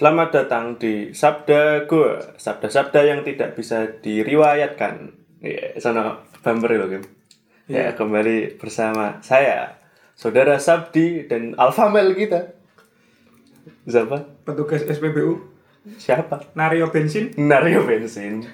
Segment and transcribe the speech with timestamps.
[0.00, 5.12] Selamat datang di Sabda Gua, sabda-sabda yang tidak bisa diriwayatkan.
[5.44, 7.04] Iya, sana bumper loh, Kim.
[7.68, 9.76] Ya, kembali bersama saya,
[10.16, 12.48] Saudara Sabdi dan Alfamel kita.
[13.84, 14.24] Siapa?
[14.48, 15.36] petugas SPBU
[16.00, 16.48] Siapa?
[16.56, 18.48] Nario bensin Nario bensin.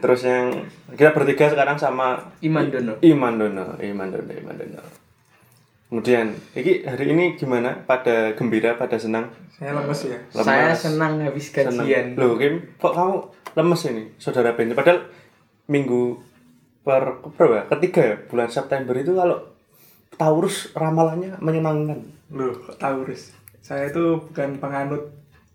[0.00, 0.64] Terus yang
[0.96, 3.04] kita bertiga sekarang sama Iman Dono.
[3.04, 5.03] Iman Dono, Iman Dono, Iman Dono.
[5.86, 7.76] Kemudian, iki hari ini gimana?
[7.80, 9.30] Pada gembira, pada senang?
[9.54, 10.42] saya lemes ya Lemes.
[10.42, 11.78] Saya senang habis Senang.
[11.78, 12.06] gajian.
[12.14, 13.14] Loh, Kim, kok kamu
[13.54, 14.74] lemes ini, saudara bensin?
[14.74, 15.06] Padahal
[15.66, 16.18] minggu
[16.80, 17.54] per berapa?
[17.54, 17.64] ya?
[17.70, 19.38] Ketiga ya, bulan September itu kalau
[20.12, 21.98] Taurus ramalannya menyenangkan.
[22.30, 25.10] loh kok Taurus saya itu bukan penganut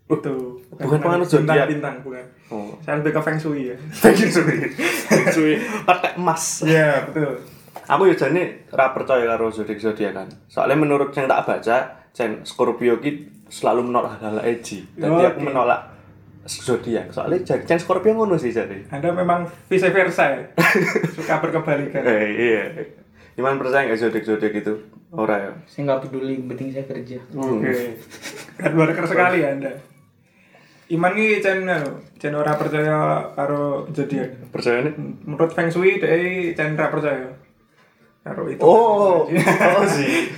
[0.06, 1.68] itu bukan penganut zodiak.
[1.68, 2.74] bintang bukan Oh.
[2.80, 4.58] saya lebih ke feng shui ya Feng Shui.
[5.08, 5.54] Feng Shui.
[5.84, 6.64] Pakai emas.
[6.64, 7.38] iya betul
[7.86, 10.28] Aku ya jane ora percaya karo zodiak zodiak kan.
[10.46, 11.76] Soalnya menurut yang tak baca,
[12.10, 13.10] Chen Scorpio ki
[13.46, 14.86] selalu menolak hal-hal edgy.
[14.94, 15.46] Tapi aku Oke.
[15.46, 15.80] menolak
[16.44, 17.10] zodiak.
[17.10, 18.86] Soalnya jadi Chen Scorpio ngono sih jadi.
[18.88, 20.42] anda memang vice versa ya
[21.16, 22.62] suka berkebalikan Eh, iya.
[23.32, 24.74] Gimana percaya nggak zodiak zodiak itu?
[25.10, 25.52] Ora ya.
[25.64, 27.18] Saya nggak peduli, yang penting saya kerja.
[27.32, 27.74] oke
[28.56, 29.72] kan worker sekali ya anda
[30.86, 34.94] Iman ini cen anu, cen ora percaya karo zodiak Percaya nih?
[35.24, 37.30] menurut feng shui deh cen ora percaya
[38.20, 40.28] karo itu Oh, oh sih.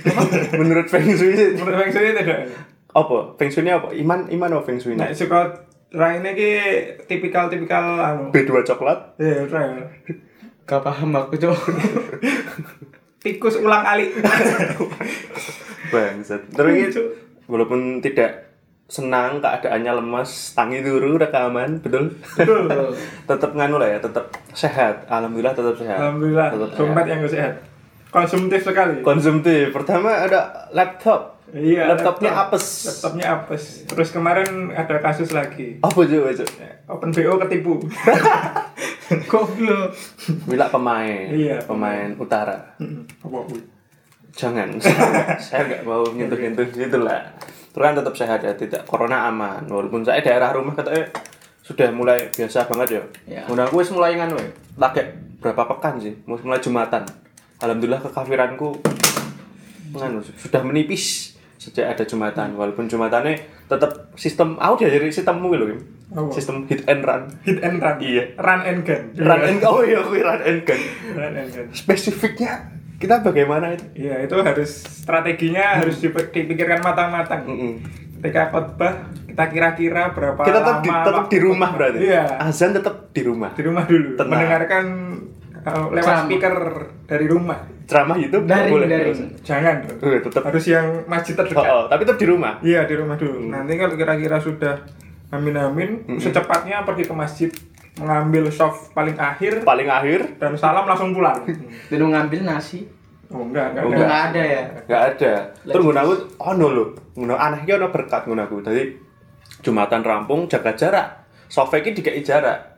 [0.55, 1.51] Menurut Feng Shui sih.
[1.59, 2.47] menurut feng shui tidak
[2.95, 3.35] Apa?
[3.35, 3.91] Feng Shui ini apa?
[3.91, 5.03] Iman Iman apa Feng Shui ini?
[5.03, 6.49] Nek suka raine ki
[7.05, 8.23] tipikal-tipikal anu.
[8.33, 9.19] B2 coklat.
[9.19, 9.61] Ya, ora.
[9.61, 9.85] ya.
[10.63, 11.59] Gak paham aku coba.
[13.19, 14.15] Tikus ulang alik.
[15.91, 16.41] Bangsat.
[16.49, 17.03] Terus gitu,
[17.45, 18.51] walaupun tidak
[18.87, 22.13] senang keadaannya lemas, tangi turu rekaman, betul?
[22.35, 22.67] Betul.
[23.29, 25.07] tetap nganu lah ya, tetap sehat.
[25.07, 25.97] Alhamdulillah tetap sehat.
[25.99, 27.53] Alhamdulillah, Tetap dompet yang sehat.
[28.13, 29.01] Konsumtif sekali.
[29.01, 29.73] Konsumtif.
[29.73, 31.41] Pertama ada laptop.
[31.53, 32.57] Iya, Laptopnya laptop.
[32.57, 32.65] apes.
[32.85, 33.63] Laptopnya apes.
[33.89, 35.81] Terus kemarin ada kasus lagi.
[35.81, 36.65] Apa coba coba?
[36.93, 37.73] Open BO ketipu.
[39.29, 39.93] Goblok.
[40.45, 41.29] Bila pemain.
[41.29, 41.61] Iya.
[41.65, 42.77] Pemain utara.
[43.21, 43.37] Apa?
[44.33, 44.77] Jangan.
[45.45, 47.21] saya nggak mau nyentuh-nyentuh gitu lah.
[47.73, 49.65] Terus kan tetap sehat ya, tidak corona aman.
[49.69, 51.09] Walaupun saya daerah rumah katanya
[51.61, 53.01] sudah mulai biasa banget ya.
[53.29, 53.41] Ya.
[53.49, 54.49] Udah aku wis mulai nganu ya.
[54.77, 55.01] Lagi
[55.37, 56.13] berapa pekan sih?
[56.25, 57.05] Mulai Jumatan.
[57.63, 58.83] Alhamdulillah kekafiranku
[59.93, 62.59] nganu sudah menipis sejak ada Jumatan.
[62.59, 65.79] Walaupun Jumatannya tetap sistem aku diajari sistemmu loh, Kim.
[66.11, 66.29] Apa?
[66.29, 67.23] Sistem hit and run.
[67.41, 67.97] Hit and run.
[67.97, 68.23] Iya.
[68.35, 69.03] Run and gun.
[69.15, 70.81] Run and oh iya, aku run and gun.
[71.15, 71.67] Run and gun.
[71.71, 72.67] Spesifiknya
[72.99, 73.85] kita bagaimana itu?
[73.95, 77.47] Iya, itu harus strateginya harus dipe- dipikirkan matang-matang.
[77.47, 77.73] Mm-mm.
[78.19, 78.93] Ketika khotbah,
[79.27, 82.23] kita kira-kira berapa kita tetap di, lama tetap di rumah berarti Iya.
[82.39, 84.29] azan tetap di rumah di rumah dulu Tenang.
[84.31, 84.85] mendengarkan
[85.63, 86.25] uh, lewat Ceramah.
[86.27, 86.53] speaker
[87.07, 87.59] dari rumah.
[87.83, 88.87] Ceramah YouTube Daring, boleh.
[88.87, 89.19] daring.
[89.43, 89.75] jangan.
[89.99, 91.67] Eh, tetap harus yang masjid oh, terdekat.
[91.67, 92.53] Oh, tapi tetap di rumah?
[92.63, 93.43] Iya di rumah dulu.
[93.43, 93.51] Hmm.
[93.51, 94.75] nanti kalau kira-kira sudah
[95.33, 95.89] amin amin
[96.21, 97.49] secepatnya pergi ke masjid
[97.99, 99.67] mengambil soft paling akhir.
[99.67, 100.39] Paling akhir.
[100.39, 101.43] Dan salam langsung pulang.
[101.91, 102.87] Dan ngambil nasi.
[103.33, 104.05] oh enggak enggak, Oh, enggak.
[104.05, 104.63] nggak ada ya.
[104.85, 105.33] nggak ada.
[105.65, 106.85] Terus ngono aku ono lho
[107.17, 108.57] ngono anehnya ono berkat ngono aku.
[108.61, 108.83] Tadi
[109.59, 111.07] jumatan rampung jaga jarak.
[111.49, 112.72] Software ini dikai jarak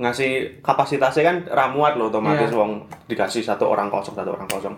[0.00, 2.58] ngasih kapasitasnya kan ramuat loh otomatis Iya.
[2.58, 2.70] wong
[3.06, 4.74] dikasih satu orang kosong satu orang kosong.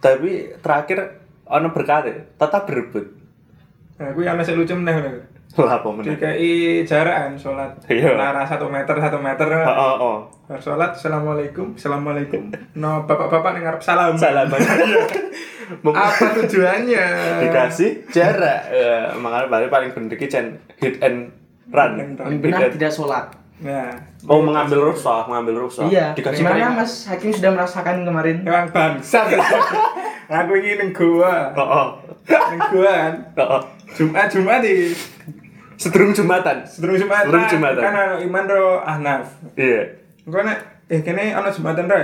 [0.00, 3.04] Tapi terakhir ono berkat ya, tetap berebut.
[4.00, 4.96] Nah aku yang masih lucu meneh
[5.58, 6.14] lah apa meneh?
[6.14, 7.70] DKI jarak kan sholat.
[7.90, 8.14] Iya.
[8.14, 9.50] lara satu meter satu meter.
[9.66, 10.18] Oh, oh, oh.
[10.62, 12.54] Sholat assalamualaikum assalamualaikum.
[12.78, 14.14] No bapak-bapak dengar salam.
[14.14, 17.06] Salah Mem- apa tujuannya?
[17.42, 18.62] dikasih jarak.
[18.70, 21.34] Ya, makanya paling paling bener Cen, hit and
[21.74, 21.98] run.
[22.14, 22.38] Run.
[22.38, 23.39] Benar tidak sholat.
[23.60, 23.92] Nah
[24.24, 26.16] oh mengambil rusak mengambil rusak Iya.
[26.16, 26.76] dikasih Gimana keringat.
[26.80, 28.36] Mas Hakim sudah merasakan kemarin?
[28.40, 29.20] Emang bangsa
[30.30, 31.88] Aku ini neng gua oh, oh.
[32.24, 33.62] Neng gua kan oh, oh.
[33.92, 34.94] Jumat Jumat di
[35.74, 37.82] sedurung jumatan Sedurung Jumat Sedurung Jumatan.
[37.82, 41.98] Kan ada iman ro ahnaf iya Gua nek Eh kene ana Jumatan ro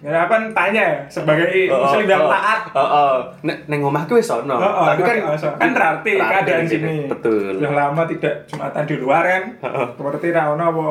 [0.00, 2.60] Ya apa tanya sebagai Oh, muslim yang taat.
[2.72, 3.14] Oh, oh.
[3.44, 4.56] Neng omahku wis ono.
[4.56, 5.16] Oh, oh, tapi kan
[5.60, 7.04] kan berarti keadaan sini.
[7.04, 7.60] betul.
[7.60, 9.44] Yang lama tidak Jumatan di luar kan?
[9.60, 9.86] Heeh.
[10.00, 10.86] Berarti ra ono apa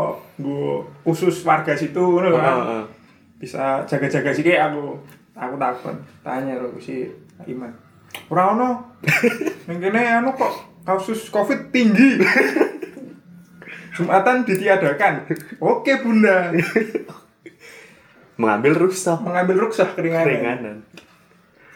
[1.02, 2.54] khusus warga situ ngono Oh, kan?
[2.54, 2.84] oh, oh.
[3.42, 4.46] bisa jaga-jaga sih.
[4.46, 5.02] Aku
[5.34, 7.10] aku takut tanya lo si
[7.44, 7.74] Iman.
[8.30, 8.94] Ora ono.
[9.66, 10.54] Yang kene anu kok
[10.86, 12.22] kasus covid tinggi?
[13.98, 15.26] Jumatan ditiadakan.
[15.58, 16.54] Oke bunda
[18.40, 20.26] mengambil rusak mengambil ruksah keringanan.
[20.26, 20.78] Keringanan.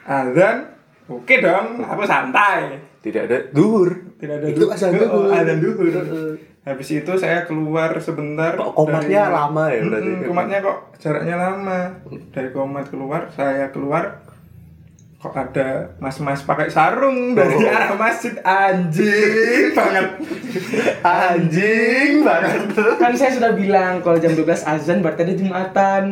[0.02, 0.58] Azan
[1.06, 2.80] oke dong aku santai.
[3.00, 4.16] Tidak ada duhur.
[4.16, 5.32] Tidak ada Itu du- azan Oh, duhur.
[5.34, 5.92] azan duhur.
[6.64, 10.08] Habis itu saya keluar sebentar Kok komatnya dari- lama ya berarti?
[10.10, 11.80] Mm-mm, komatnya kok jaraknya lama.
[12.32, 14.24] Dari komat keluar saya keluar
[15.24, 20.20] kok ada mas-mas pakai sarung dari arah masjid anjing banget
[21.04, 22.76] Anjing banget.
[23.00, 26.04] Kan saya sudah bilang kalau jam 12 azan berarti ada Jumatan.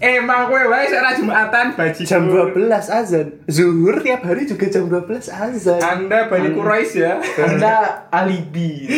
[0.00, 3.26] emang kowe wae sak jumatan baji Jam 12 azan.
[3.50, 5.80] Zuhur tiap hari juga jam 12 azan.
[5.82, 8.88] anda Bani Quraisy ya Anda alibi.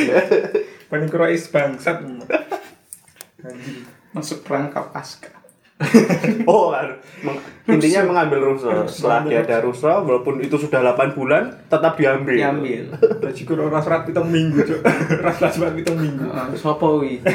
[0.89, 3.85] Bani Quraisy bangsat anjing
[4.17, 5.36] Masuk perangkap pasca.
[6.49, 6.73] Oh.
[7.21, 8.89] Meng- intinya mengambil rusa.
[8.89, 12.33] Setelah dia ada rusa, walaupun itu sudah 8 bulan, tetap diambil.
[12.33, 12.85] Diambil.
[13.23, 14.81] baji kuro ras rat pitung minggu cuk
[15.21, 16.25] ras ras rat pitung minggu
[16.55, 17.21] Sopo wi.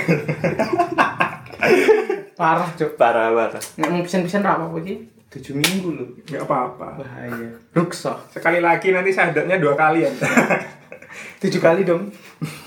[2.33, 2.97] Parah, Cuk.
[2.97, 3.61] Parah parah.
[3.77, 4.97] Nggak mau pesen-pesen apa apa sih?
[5.29, 6.09] 7 minggu loh.
[6.25, 7.53] nggak apa-apa Bahaya.
[7.71, 8.19] Ruksa.
[8.27, 12.09] sekali lagi nanti syahadatnya dua kali ya 7 kali dong.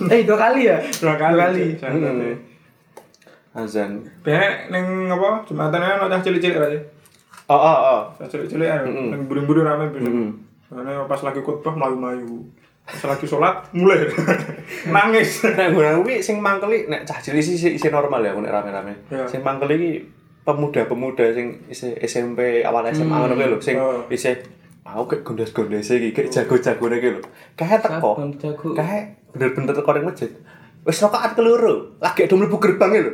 [0.09, 0.79] eh, dua kali ya?
[0.97, 2.54] dua kali, Dua kali.
[3.55, 4.03] Azan.
[4.21, 6.81] Biasanya neng apa jumatannya ono cah cilik-cilik aja
[7.47, 8.01] Oh, oh, oh.
[8.19, 9.15] cah cilik-cilik Mm-mm.
[9.15, 10.29] neng buru-buru rame Mm-mm.
[10.67, 12.43] Karena pas lagi khutbah mayu-mayu
[12.85, 14.05] pas lagi sholat mulai
[14.93, 18.93] nangis Nek gue kuwi sing mangkeli nek cah cilik sih isi normal ya nek rame-rame.
[19.09, 19.25] Iya.
[19.25, 19.91] Sing mangkeli iki
[20.45, 24.05] pemuda-pemuda sing isi SMP awal SMA ngono kuwi lho, sing Oh.
[24.13, 24.29] isi
[24.85, 27.21] aku kayak gondes-gondes iki, kayak jago-jago iki lho.
[27.57, 28.21] Kayak teko.
[28.77, 30.31] Kayak bener-bener teko ning masjid.
[30.85, 33.13] Wis rakaat keloro, lagi do mlebu gerbang lho.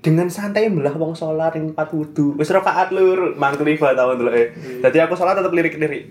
[0.00, 2.36] Dengan santai mbelah wong salat ing tempat wudu.
[2.38, 4.54] Wis rakaat loro, mangkeli ba tahun dulu eh.
[4.84, 6.04] Jadi aku salat tetap lirik-lirik.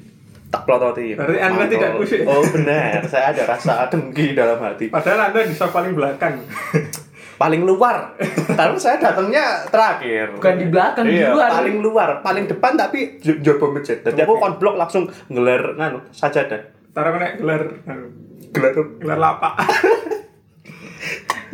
[0.52, 1.16] Tak pelototi.
[1.18, 2.24] Berarti Anda tidak khusyuk.
[2.28, 4.88] Oh benar, saya ada rasa dengki dalam hati.
[4.94, 6.36] Padahal anda di paling belakang.
[7.36, 8.16] Paling luar.
[8.56, 10.40] Karena saya datangnya terakhir.
[10.40, 11.52] Bukan di belakang, di iya, luar.
[11.52, 12.10] paling luar.
[12.24, 14.00] Paling depan tapi j- jopo masjid.
[14.00, 16.72] Jadi aku konblok langsung ngelar nganu sajadah.
[16.96, 18.08] Taruh gelar anu,
[18.56, 18.72] gelar
[19.04, 19.52] gelar lapak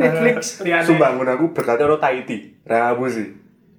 [0.02, 0.60] Netflix.
[0.60, 0.84] Liane.
[0.84, 3.28] sumpah mun aku berkata lo Tahiti rabu sih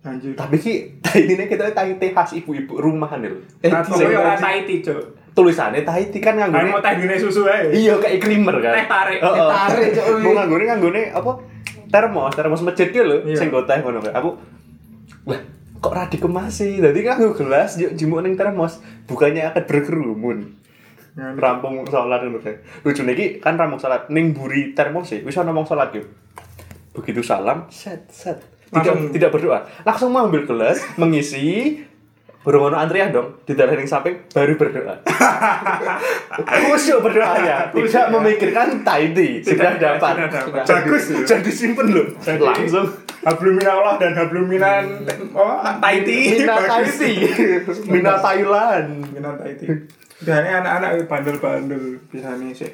[0.00, 4.34] anjir tapi ki Tahiti ini kita Tahiti khas ibu-ibu rumahan lho Eh, sing- yo ora
[4.34, 4.98] Tahiti, Cuk.
[5.32, 7.70] tulisannya Tahiti kan Kayak mau nganggone teh dine susu ae.
[7.72, 9.19] iya kayak creamer kan Teh tarik.
[9.20, 9.30] Oh.
[9.30, 10.06] Teh tarik, Cuk.
[10.20, 11.30] mau nganggone nganggone apa
[11.88, 13.36] termos termos masjid ki lho Iya.
[13.36, 14.30] sing go teh ngono kayak aku
[15.25, 15.40] lah
[15.78, 20.38] kok ra dikemasi dadi kan nganggo gelas yuk jimuk ning termos bukannya akan berkerumun.
[21.12, 25.53] Rampung sholat ngono kayak lucu iki kan rampung sholat ning buri termos sih wis ana
[25.53, 26.09] wong sholat yuk
[26.93, 28.41] begitu salam set set.
[28.73, 29.59] Tidak Langsung- tidak berdoa.
[29.85, 31.76] Langsung mengambil gelas mengisi.
[32.43, 34.99] Burung ono antrian dong, di dalam yang samping baru berdoa.
[36.67, 40.26] Khusyuk berdoanya, tidak memikirkan Tahiti sudah dapat.
[40.67, 41.23] Bagus.
[41.23, 42.11] Jadi simpen loh.
[42.19, 42.91] Langsung.
[43.23, 46.43] Hablum minallah dan hablum minan oh Tahiti.
[46.43, 46.59] Mina.
[46.59, 47.12] Tahiti,
[47.87, 48.91] Mina Thailand.
[49.14, 49.67] Minan Tahiti.
[50.22, 52.72] Biasanya anak-anak itu bandel-bandel biasanya sih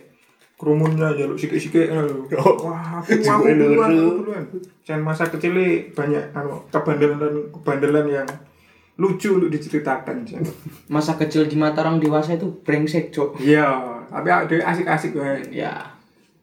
[0.59, 2.51] kerumunnya jaluk sikik-sikik ngono lho.
[2.67, 4.45] Wah, aku aku duluan, aku duluan.
[4.83, 8.29] Jangan masa kecil ini banyak anu, kebandelan kebandelan yang
[8.99, 10.27] lucu untuk diceritakan.
[10.27, 10.43] Jan.
[10.91, 13.39] Masa kecil di mata orang dewasa itu brengsek, Cuk.
[13.39, 13.71] Iya,
[14.11, 15.47] tapi ada asik-asik wae.
[15.55, 15.95] Ya.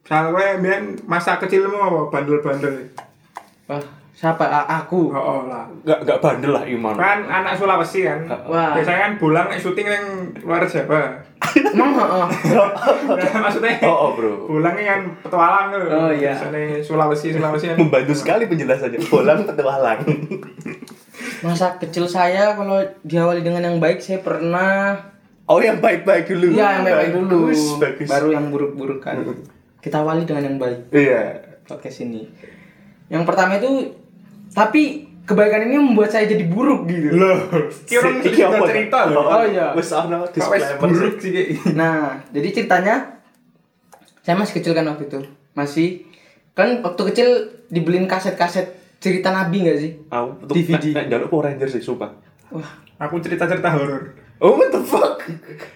[0.07, 2.87] Soalnya masa kecilmu apa bandel-bandel.
[3.67, 3.83] Wah,
[4.15, 4.47] siapa?
[4.47, 5.11] A- aku.
[5.11, 5.67] Oh, oh lah.
[5.83, 6.95] Gak gak bandel lah Iman.
[6.95, 8.23] Kan anak Sulawesi kan.
[8.47, 8.71] Wah.
[8.73, 10.05] Biasanya kan bulan syuting yang
[10.41, 11.19] luar Jawa.
[11.53, 12.25] Emang heeh.
[13.05, 14.33] Nah, maksudnya Oh, oh bro.
[14.49, 15.83] Pulangnya kan petualang tuh.
[15.85, 16.31] Oh, iya.
[16.33, 17.77] Misalnya Sulawesi, Sulawesi kan.
[17.77, 18.99] Membantu sekali penjelasannya.
[19.05, 19.99] Bolang petualang.
[21.43, 24.95] Masa kecil saya kalau diawali dengan yang baik saya pernah
[25.45, 26.57] Oh yang baik-baik dulu.
[26.57, 27.39] Iya, yang baik-baik dulu.
[27.45, 28.09] Bagus, bagus.
[28.09, 29.21] Baru yang buruk-buruk kan.
[29.77, 31.21] Kita awali dengan yang baik Iya.
[31.69, 32.25] podcast ini.
[33.05, 33.93] Yang pertama itu
[34.55, 34.81] tapi
[35.21, 37.11] kebaikan ini membuat saya jadi buruk gitu.
[37.11, 37.35] Loh,
[37.83, 39.25] kira Si- cerita cerita loh.
[39.25, 39.73] Oh, iya.
[39.73, 40.79] Wes ana Kok wes disclaimer.
[40.79, 41.31] buruk sih
[41.75, 42.95] Nah, jadi ceritanya
[44.21, 45.19] saya masih kecil kan waktu itu.
[45.51, 46.05] Masih
[46.53, 47.27] kan waktu kecil
[47.67, 49.91] dibeliin kaset-kaset cerita nabi nggak sih?
[50.07, 50.93] Aku DVD.
[50.93, 52.15] nek njaluk Power Rangers sih sumpah.
[52.49, 54.15] Wah, Aku cerita-cerita horor.
[54.37, 55.23] Oh what the fuck?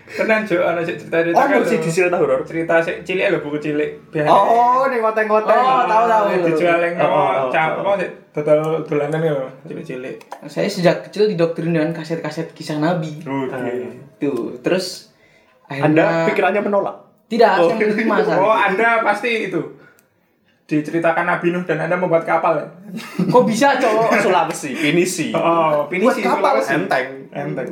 [0.10, 2.44] Tenan Jo, ana sik cerita-cerita Oh, kan sih di cerita horor.
[2.44, 4.12] Cerita sik cilik lho buku cilik.
[4.12, 5.56] Biasanya- Oh, ning ngoteng-ngoteng.
[5.58, 6.24] Oh, tahu, tahu.
[6.46, 7.82] Dijual yang Oh, oh, apa oh, cap oh.
[7.86, 10.16] apa sik dodol dolanan lho, cilik-cilik.
[10.46, 13.16] saya sejak kecil didoktrin dengan kaset-kaset kisah nabi.
[13.22, 13.74] Oke.
[14.18, 15.16] Tuh, terus
[15.66, 16.98] Anda akhirnya pikirannya menolak.
[17.28, 17.70] tidak Oh.
[17.70, 18.52] saya menerima saat Oh.
[18.52, 19.62] Anda pasti itu
[20.66, 22.68] diceritakan Nabi Nuh dan Anda membuat kapal ya?
[23.24, 24.10] Kok bisa, cowok?
[24.26, 25.32] Sulawesi, pinisi.
[25.32, 26.74] Oh, pinisi Buat kapal Sulawesi.
[26.76, 27.08] enteng.
[27.32, 27.70] Enteng.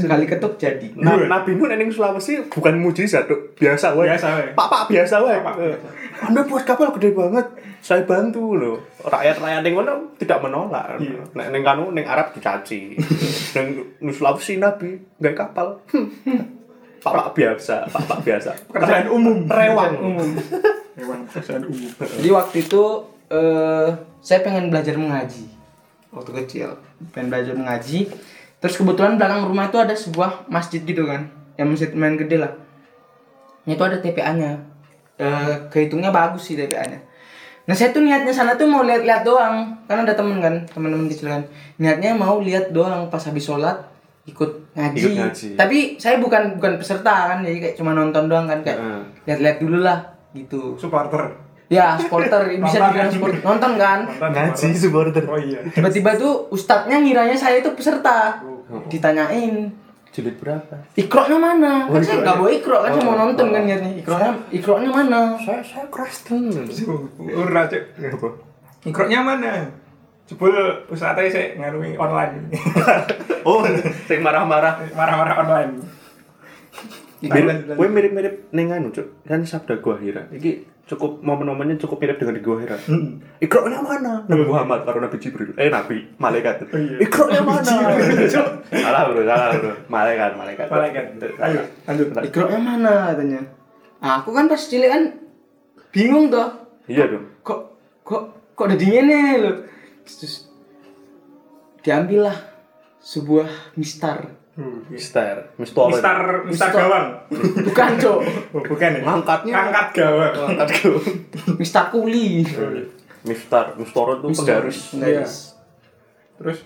[0.00, 0.88] Sekali ketuk jadi.
[0.96, 3.54] Nah, Nabi Nuh ning Sulawesi bukan mujizat, Duk.
[3.58, 4.08] Biasa wae.
[4.10, 4.46] Biasa wae.
[4.56, 5.38] Pak-pak biasa wae.
[5.40, 5.76] Eh.
[6.24, 7.46] Anda buat kapal gede banget.
[7.84, 8.80] Saya bantu loh.
[9.04, 10.96] Rakyat-rakyat ning kono tidak menolak.
[10.96, 11.20] Iya.
[11.36, 12.96] Nek ning kanu ning Arab dicaci.
[13.54, 13.66] ning
[14.00, 15.80] ning Sulawesi Nabi gawe kapal.
[17.04, 18.50] Pak-pak biasa, pak-pak biasa.
[18.72, 19.44] Pekerjaan umum.
[19.44, 19.92] Rewang.
[20.00, 20.30] Umum.
[20.96, 21.90] Rewang pekerjaan umum.
[22.00, 22.82] Jadi waktu itu
[23.28, 23.88] eh
[24.24, 25.48] saya pengen belajar mengaji
[26.12, 26.76] waktu kecil
[27.10, 28.06] pengen belajar mengaji
[28.64, 31.28] Terus kebetulan belakang rumah itu ada sebuah masjid gitu kan.
[31.60, 32.56] Yang masjid main gede lah.
[33.68, 34.56] Itu ada TPA-nya.
[35.20, 36.96] Eh, kehitungnya bagus sih TPA-nya.
[37.68, 41.28] Nah saya tuh niatnya sana tuh mau lihat-lihat doang, kan ada temen kan, teman-teman kecil
[41.28, 41.44] kan.
[41.76, 43.84] Niatnya mau lihat doang pas habis sholat
[44.24, 44.96] ikut ngaji.
[44.96, 45.48] Ikut ngaji.
[45.60, 49.02] Tapi saya bukan bukan peserta kan, jadi kayak cuma nonton doang kan kayak Heeh.
[49.28, 50.00] lihat-lihat dulu lah
[50.32, 50.80] gitu.
[50.80, 53.98] supporter Ya, supporter bisa dibilang supporter nonton kan.
[54.04, 55.24] Nonton supporter.
[55.24, 58.36] oh iya Tiba-tiba tuh ustadznya ngiranya saya itu peserta.
[58.86, 59.54] Ditanyain,
[60.10, 60.78] Jilid berapa?
[60.94, 61.72] Ikroknya mana?
[61.86, 63.52] Oh, Kan saya nggak bawa ikrok kan saya mau Oh, nonton oh.
[63.52, 63.90] kan niatnya.
[63.98, 65.20] Ikroknya, ikroknya mana?
[65.38, 66.54] Saya saya Kristen.
[67.18, 68.28] ura cek Apa?
[68.84, 69.52] ikroknya mana
[70.24, 70.52] jebul
[70.84, 72.52] pusatnya saya ngarungi online
[73.48, 73.60] Oh,
[74.04, 74.80] sing marah-marah.
[74.92, 75.72] marah-marah online
[77.22, 79.22] gue mirip-mirip ning anu, Cuk.
[79.28, 80.26] Kan sabda gua hira.
[80.32, 82.76] Iki cukup momen-momennya cukup mirip dengan di gua hira.
[83.40, 84.26] Ikroknya mana?
[84.28, 85.56] Nabi Muhammad karo Nabi Jibril.
[85.56, 86.68] Eh Nabi, malaikat.
[86.74, 86.96] iya.
[87.00, 87.72] Ikroknya mana?
[88.68, 89.72] salah bro, salah bro.
[89.88, 90.66] Malaikat, malaikat.
[90.68, 91.04] malaikat
[91.40, 93.40] ayo lanjut Ikroknya mana katanya?
[94.04, 95.02] Ah, Aku kan pas cilik kan
[95.88, 96.52] bingung toh.
[96.84, 97.24] Iya dong.
[97.40, 97.60] Kok
[98.04, 99.52] kok kok udah dingin nih lo.
[100.04, 100.52] Terus
[101.80, 102.38] diambil lah
[103.00, 104.43] sebuah mistar.
[104.86, 105.82] Mister, Mister.
[105.90, 106.68] Mister Mister Mister.
[106.70, 107.06] Gawang
[107.66, 108.18] Bukan, Cok.
[108.54, 109.52] oh, bukan ya Ngangkatnya.
[109.52, 111.00] ngangkat gawang Ngangkat gua.
[111.58, 112.46] Mistar kuli.
[113.24, 114.78] Mister, Mister itu penggaris.
[114.92, 115.34] Penggaris.
[116.34, 116.58] terus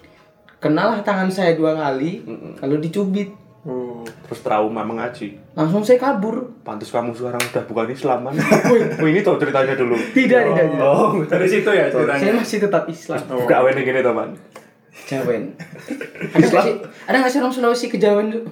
[0.58, 2.26] Kenal lah tangan saya dua kali,
[2.58, 3.30] lalu dicubit.
[3.62, 5.38] oh Terus trauma mengaji.
[5.54, 6.50] Langsung saya kabur.
[6.60, 8.34] Pantas kamu sekarang udah bukan Islaman.
[9.00, 9.94] Wih, ini tuh ceritanya dulu.
[9.94, 10.82] Tidak, tidak, tidak.
[10.82, 13.22] Oh, dari situ ya Saya ceritanya masih tetap Islam.
[13.30, 14.28] buka awen gini teman.
[15.06, 15.54] Jawen.
[16.34, 16.74] Ada nggak sih?
[17.06, 18.44] Ada nggak sih orang Sulawesi ke Jawen tuh?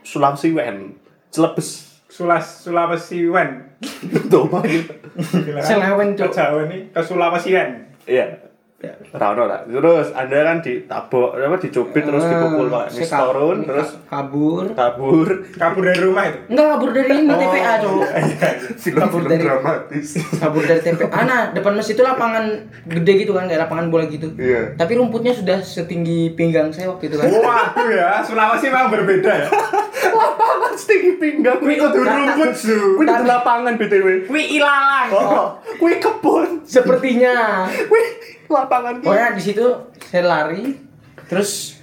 [0.00, 0.96] Sulawesi Wen.
[1.28, 1.68] Celebes.
[2.06, 3.74] Sulas Sulawesi Wen
[4.30, 4.94] Tuh, gitu.
[5.58, 6.30] Selewen, ke Cok.
[6.30, 8.53] Jawa nih ke Sulawesian Iya.
[8.84, 8.92] Ya.
[9.10, 9.64] Rano lah.
[9.64, 14.64] Terus Anda kan ditabok, apa dicubit terus dipukul pakai Ah, Saya mistorun, kabur, terus kabur.
[14.74, 15.28] kabur.
[15.54, 18.02] kabur dari rumah itu Enggak kabur dari ini TPA, Cok.
[18.94, 20.06] Kabur dari dramatis.
[20.36, 21.18] kabur dari TPA.
[21.22, 22.44] Nah, depan masjid itu lapangan
[22.84, 24.28] gede gitu kan, kayak lapangan bola gitu.
[24.34, 24.74] Iya.
[24.74, 27.30] Tapi rumputnya sudah setinggi pinggang saya waktu itu kan.
[27.30, 29.48] waduh ya Sulawesi memang berbeda ya
[30.04, 31.56] Lapangan setinggi pinggang.
[31.56, 32.76] Kuwi kudu rumput, Su.
[32.94, 34.06] Kuwi kudu lapangan BTW.
[34.26, 35.08] Wih, ilalang.
[35.10, 36.60] Oh, kuwi kebun.
[36.64, 37.64] Sepertinya.
[37.66, 38.02] Kuwi
[38.48, 39.06] lapangan ki.
[39.06, 39.66] Pokoknya di situ
[40.00, 40.76] saya lari,
[41.28, 41.80] terus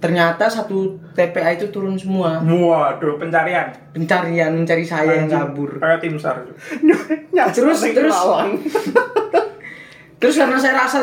[0.00, 2.40] ternyata satu TPA itu turun semua.
[2.40, 5.76] waduh pencarian Pencarian mencari saya yang kabur.
[5.76, 6.40] kayak tim sar
[7.56, 8.16] Terus terus
[10.20, 11.00] terus karena saya rasa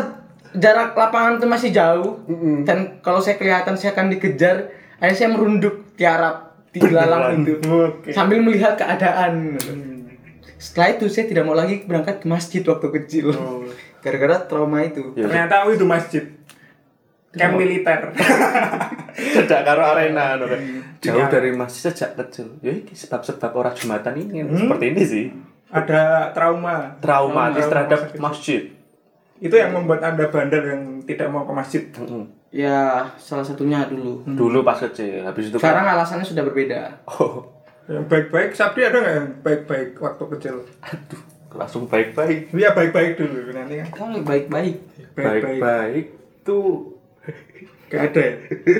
[0.57, 2.25] jarak lapangan itu masih jauh
[2.65, 8.09] dan kalau saya kelihatan saya akan dikejar, akhirnya saya merunduk tiarap di lalang itu Oke.
[8.13, 9.57] sambil melihat keadaan.
[10.57, 13.29] Setelah itu saya tidak mau lagi berangkat ke masjid waktu kecil.
[13.33, 13.61] Oh.
[14.07, 15.11] Gara-gara trauma itu.
[15.13, 16.23] Ya, ternyata itu masjid
[17.29, 18.01] camp militer
[19.35, 20.57] cedak karo arena no, kan.
[20.97, 21.29] Jauh Iya.
[21.29, 22.57] dari masjid sejak kecil.
[22.59, 24.57] Ya sebab-sebab orang Jumatan ini Hmm.
[24.57, 25.25] seperti ini sih.
[25.67, 28.21] ada trauma Traumatis Trauma terhadap kecil.
[28.21, 28.61] masjid.
[29.37, 32.25] itu yang membuat anda bandel yang tidak mau ke masjid Mm-mm.
[32.49, 34.23] Ya, salah satunya dulu.
[34.25, 37.03] Dulu pas kecil, habis itu Sekarang alasannya sudah berbeda.
[37.05, 37.45] Oh,
[37.85, 41.21] yang baik-baik Sabdi ada nggak yang baik-baik waktu kecil aduh,
[41.57, 42.53] langsung baik-baik.
[42.53, 44.75] iya baik-baik dulu nanti kan Kalau baik-baik.
[45.11, 46.05] baik-baik Baik-baik
[46.43, 46.93] tuh
[47.87, 48.33] gak ada ya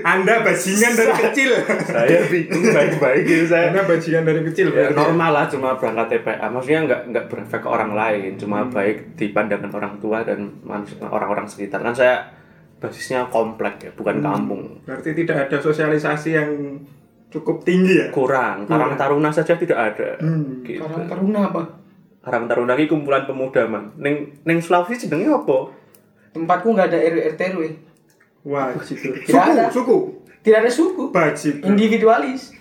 [0.06, 3.72] anda bajingan dari kecil saya bingung baik-baik gitu saya.
[3.72, 5.00] anda bajingan dari kecil Ya, berarti.
[5.00, 9.32] normal lah cuma berangkat TPA maksudnya nggak nggak berefek ke orang lain cuma baik di
[9.32, 10.60] pandangan orang tua dan
[11.02, 12.20] orang-orang sekitar kan saya
[12.78, 16.52] basisnya komplek ya bukan kampung berarti tidak ada sosialisasi yang
[17.28, 20.62] cukup tinggi ya kurang Karang Taruna saja tidak ada Hmm.
[20.62, 20.80] gitu.
[20.80, 21.64] Karang Taruna apa?
[22.28, 23.96] Karang Taruna ini kumpulan pemuda man.
[23.96, 25.72] Neng neng Sulawesi jenenge apa?
[26.30, 27.62] Tempatku nggak ada RW RT RW.
[28.44, 29.66] wajib Tidak suku ada.
[29.72, 29.98] suku?
[30.42, 31.04] Tidak ada suku.
[31.10, 32.52] wajib Individualis.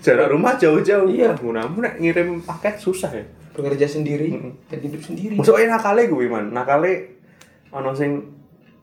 [0.00, 1.06] jarak rumah jauh-jauh.
[1.06, 1.38] Iya.
[1.38, 3.22] namun nek ngirim paket susah ya.
[3.52, 4.34] Bekerja sendiri
[4.66, 5.38] dan hidup sendiri.
[5.38, 6.50] Maksudnya nakale gue man.
[6.50, 7.22] Nakale
[7.70, 8.26] ono sing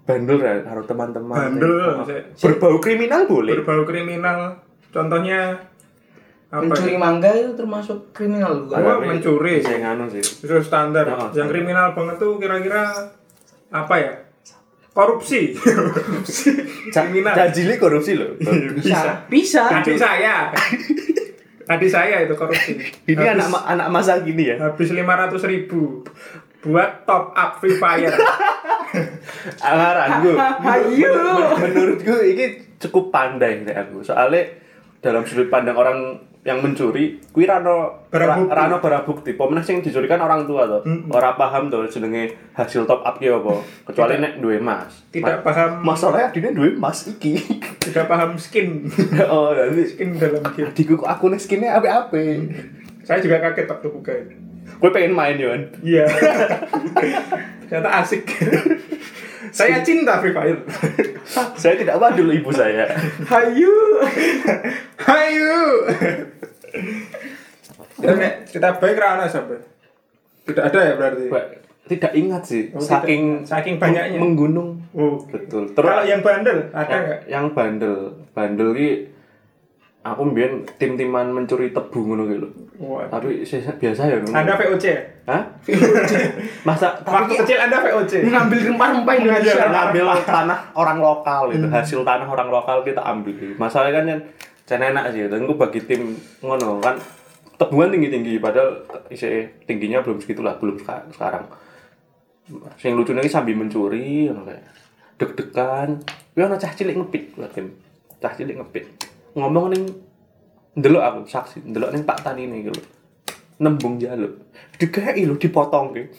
[0.03, 1.35] bandel ya karo teman-teman.
[1.51, 1.75] Bandel,
[2.07, 3.59] sing- berbau kriminal boleh.
[3.59, 4.63] Berbau kriminal.
[4.89, 5.59] Contohnya
[6.53, 6.99] apa Mencuri ya?
[6.99, 8.77] mangga itu termasuk kriminal juga.
[8.77, 9.57] Oh, mencuri.
[9.57, 10.21] Saya nganu sih.
[10.21, 12.93] itu standar Oh, yang kriminal banget tuh kira-kira
[13.67, 14.13] apa ya
[14.93, 15.57] korupsi
[16.93, 18.37] kriminal Jajili korupsi loh.
[18.71, 19.25] Bisa.
[19.25, 19.65] Bisa.
[19.73, 20.53] adik saya
[21.65, 24.61] adik saya itu korupsi Ini habis, anak ma- anak masa gini ya.
[24.61, 26.05] habis lima ratus ribu
[26.61, 28.13] buat top up free fire
[29.59, 30.35] Angaran gue.
[30.61, 31.13] Ayo.
[31.57, 32.45] Menurut gue ini
[32.77, 33.99] cukup pandai nih aku.
[34.01, 34.53] Soalnya
[34.99, 38.51] dalam sudut pandang orang yang mencuri kuwi rano Barang ra- bukti.
[38.53, 39.31] rano barang bukti.
[39.33, 43.57] Pemenang sing dicurikan orang tua tuh ora paham tuh jenenge hasil top up ki apa.
[43.83, 45.07] Kecuali nek duwe emas.
[45.07, 45.79] Tidak paham.
[45.81, 47.39] Masalahnya adine duwe emas iki.
[47.83, 48.91] Tidak paham skin.
[49.25, 52.43] Oh jadi skin dalam game adikku kok akune skinnya ape-ape
[53.01, 54.15] saya juga kaget waktu buka
[54.73, 55.61] gue pengen main Yon?
[55.81, 56.07] Iya.
[57.67, 58.23] Ternyata asik
[59.53, 60.57] saya cinta Free Fire
[61.61, 62.89] saya tidak wadul ibu saya.
[63.23, 63.73] Hayu.
[64.97, 65.55] Hayu.
[67.93, 69.61] Kita nek kita baik rana sampai
[70.43, 71.25] tidak ada ya berarti?
[71.29, 71.51] Ba-
[71.83, 72.89] tidak ingat sih Oh, tidak.
[73.05, 74.19] saking Saking banyaknya.
[74.19, 74.79] menggunung.
[74.91, 75.19] Oh.
[75.27, 75.71] Betul.
[75.71, 77.21] Kalau terus yang bandel ada yang, nggak?
[77.29, 77.95] yang bandel
[78.33, 78.89] bandel ki
[80.03, 82.47] aku mbien tim-timan mencuri tebu ngono gitu
[82.83, 83.07] Wah.
[83.07, 83.39] tapi
[83.79, 84.35] biasa ya ngono.
[84.35, 84.85] anda VOC?
[85.23, 85.41] Hah?
[86.67, 89.63] masa waktu tapi kecil anda VOC Mengambil rempah-rempah Indonesia.
[89.63, 94.21] Ngambil tanah orang lokal itu hasil tanah orang lokal kita ambil masalahnya kan yang
[94.67, 96.99] can enak sih dan gue bagi tim ngono kan
[97.55, 101.47] tebuan tinggi tinggi padahal isi tingginya belum segitulah belum seka- sekarang
[102.75, 104.63] sing lucunya ini sambil mencuri ngono kayak
[105.15, 105.89] deg-degan
[106.35, 107.71] ya ono cah cilik ngepit buat tim
[108.19, 109.02] cah cilik ngepit
[109.33, 109.83] ngomong ning
[110.73, 112.81] ndelok aku saksi ndelok ning Pak Tani ini gitu
[113.61, 114.49] nembung jaluk.
[114.77, 116.13] Dikai lo dipotong gitu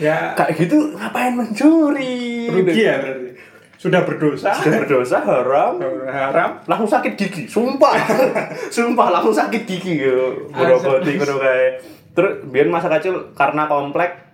[0.00, 0.32] ya.
[0.34, 2.48] Kayak gitu ngapain mencuri?
[2.48, 3.30] Rugi ya berarti.
[3.78, 4.50] Sudah berdosa.
[4.58, 5.78] Sudah berdosa haram.
[6.10, 6.50] Haram.
[6.66, 7.94] Langsung sakit gigi sumpah.
[8.74, 11.72] Sumpah langsung sakit gigi gitu beroboti ngono kayak
[12.18, 14.26] terus biar masa kecil karena komplek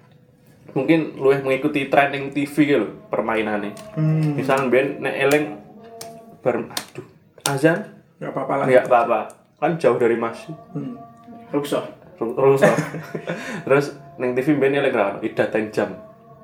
[0.72, 4.40] mungkin lu mengikuti trending TV gitu permainannya hmm.
[4.40, 5.44] misalnya biar nek eleng
[6.40, 7.06] bar aduh
[7.44, 7.93] azan
[8.24, 9.20] nggak apa-apa lah nggak apa-apa
[9.60, 10.96] kan jauh dari masjid hmm.
[11.52, 11.80] Rukso.
[12.16, 12.60] terus
[13.68, 15.90] terus neng TV biar eleng kan ida jam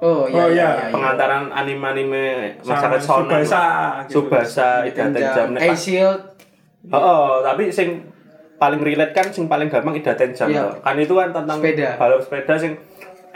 [0.00, 0.40] Oh iya.
[0.40, 0.68] Oh, iya.
[0.88, 3.64] pengantaran anime-anime Sama masyarakat sono Subasa,
[4.08, 4.24] gitu.
[4.24, 6.20] Subasa Ida Jam A Shield.
[6.88, 8.08] Oh, tapi sing
[8.56, 10.72] paling relate kan sing paling gampang Ida Jam Iya.
[10.72, 10.80] toh.
[10.80, 12.00] kan itu kan tentang Sepeda.
[12.00, 12.80] balap sepeda sing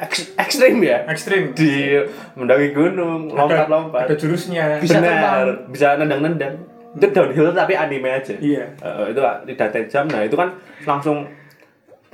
[0.01, 2.01] eks- ekstrim ya ekstrim di
[2.35, 5.13] mendaki gunung lompat-lompat ada jurusnya Bisa benar
[5.45, 5.71] terbang.
[5.71, 6.55] bisa nendang-nendang
[6.95, 8.35] itu downhill tapi anime aja.
[8.39, 8.65] Iya.
[8.79, 10.55] Eh, itu Ida Jam nah itu kan
[10.87, 11.27] langsung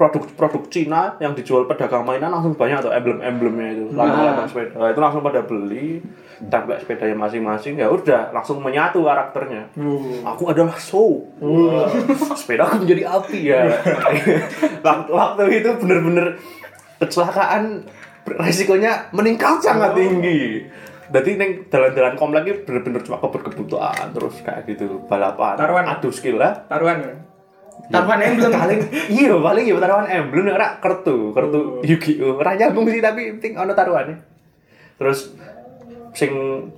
[0.01, 3.85] produk-produk Cina yang dijual pedagang mainan langsung banyak tuh emblem-emblemnya itu.
[3.93, 4.81] Lambang-lambang sepeda.
[4.81, 6.01] Nah, itu langsung pada beli
[6.49, 7.77] template sepedanya masing-masing.
[7.77, 9.69] Ya udah langsung menyatu karakternya.
[9.77, 10.25] Uh.
[10.25, 11.29] aku adalah show.
[12.41, 13.69] Sepeda aku menjadi api ya.
[14.89, 16.41] Waktu, waktu itu bener-bener
[16.97, 17.85] kecelakaan
[18.25, 20.65] resikonya meningkat sangat tinggi
[21.11, 25.85] jadi neng jalan-jalan komplek ini bener-bener cuma kebut-kebutuhan terus kayak gitu balapan Taruhan.
[25.91, 26.55] adu skill lah.
[26.71, 27.03] Taruhan.
[27.03, 27.15] Ya
[27.91, 28.53] Taruhan emblem.
[28.55, 32.39] paling iya paling ya taruhan emblem ora kartu kartu Yu-Gi-Oh.
[32.39, 34.17] Ora nyambung sih tapi penting ono taruhannya.
[35.01, 35.35] Terus
[36.15, 36.31] sing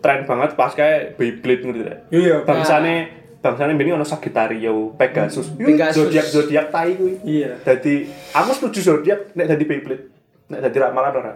[0.04, 3.08] tren banget pas kayak Beyblade gitu ya iya bangsane
[3.40, 5.56] bangsane ini ono Sagittario Pegasus.
[5.56, 5.96] Pegasus.
[6.08, 7.20] zodiak zodiak tai kuwi.
[7.24, 7.58] Iya.
[7.64, 10.04] Dadi aku setuju zodiak nek dadi Beyblade.
[10.52, 11.32] Nek dadi ramalan ora.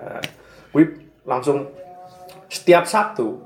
[0.70, 0.84] Kuwi
[1.26, 1.66] langsung
[2.56, 3.36] setiap Sabtu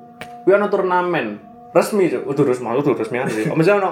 [0.43, 3.91] kuwi ono turnamen resmi cuk udah resmi udah resmi sih misalnya ono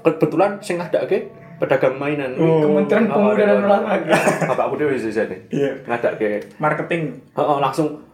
[0.00, 2.60] kebetulan sing ngadake pedagang mainan Oh.
[2.60, 4.12] Kementerian Oh, Pemuda dan Olahraga.
[4.44, 8.04] bapakku dhewe wis jane iya ngadake marketing Heeh, langsung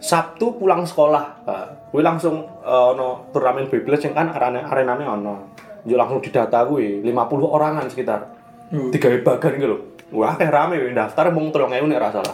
[0.00, 1.44] Sabtu pulang sekolah.
[1.92, 5.52] Kuwi langsung eh, ono turnamen Beyblade sing kan arena arenane ono.
[5.84, 7.12] Yo langsung didata kuwi 50
[7.46, 8.20] orangan sekitar.
[8.88, 9.76] Tiga bagan gitu.
[10.10, 12.32] Wah, kayak rame daftar mung 3000 nek ora salah.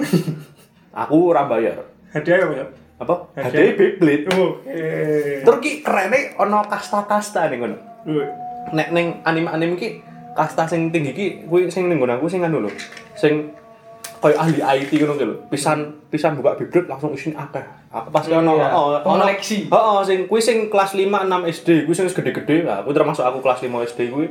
[1.03, 1.83] Aku ora bayar.
[2.15, 3.15] hadiah apa ya Apa?
[3.37, 3.77] Hadiah.
[3.77, 4.25] Beyblade.
[4.33, 7.77] oh eh Terus ki kerene ono kasta-kasta ngono.
[8.09, 8.25] Uh.
[8.73, 9.89] Nek ning anime-anime ki
[10.33, 12.71] kasta sing tinggi ki kuwi sing ning aku sing anu lho.
[13.13, 13.53] Sing
[14.17, 15.37] koyo ahli IT ngono lho.
[15.53, 17.65] Pisan pisan buka Beyblade langsung isine akeh.
[17.93, 19.69] Aku pas ono Iya, oh, ono pengoleksi.
[19.69, 22.65] Heeh, sing kuwi sing kelas 5 6 SD, kuwi sing gede-gede.
[22.65, 24.27] Lah, aku termasuk aku kelas 5 SD kuwi.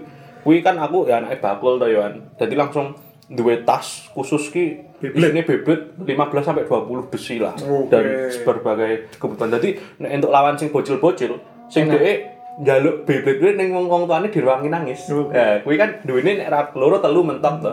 [0.45, 2.13] Kuwi kan aku ya anake bakul to kan.
[2.37, 2.93] Dadi langsung
[3.25, 7.57] duwe tas khusus ki isine Beyblade 15 sampai 20 besi lah.
[7.57, 7.89] Oke.
[7.89, 8.03] Dan
[8.45, 9.49] berbagai kebutuhan.
[9.57, 14.69] Jadi nek entuk lawan sing bocil-bocil, sing dhek njaluk Beyblade kuwi ning wong-wong tuane diruangi
[14.69, 15.09] nangis.
[15.09, 15.33] Oke.
[15.33, 17.71] Eh, kuwi kan duwene nek ra loro telu mentok to.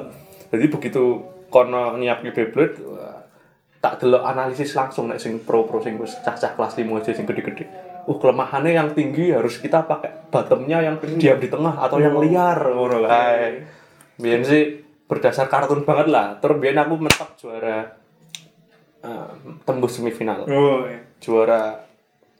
[0.53, 1.03] Jadi begitu
[1.53, 2.33] kono nyiapke
[2.89, 3.25] wah,
[3.83, 7.69] tak delok analisis langsung nek sing pro-pro sing wis cah-cah kelas 5 aja sing gede-gede.
[8.03, 12.59] Uh, kelemahannya yang tinggi harus kita pakai bottomnya yang diam di tengah atau yang liar
[12.73, 13.63] ngono kae.
[14.19, 14.82] Biyen sih
[15.13, 16.41] berdasar kartun banget lah.
[16.41, 17.85] Terus biyen aku mentok juara
[19.05, 19.29] eh,
[19.63, 20.49] tembus semifinal.
[20.49, 21.01] oh iya.
[21.21, 21.85] Juara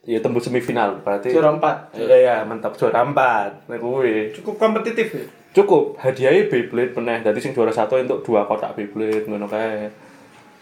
[0.03, 1.93] ya tembus semifinal berarti Juara empat.
[1.95, 3.69] Iya ya, mantap juara 4.
[3.69, 8.49] Nek kuwi cukup kompetitif ya cukup hadiahnya Beyblade meneh dadi sing juara satu untuk dua
[8.49, 9.93] kotak Beyblade ngono kae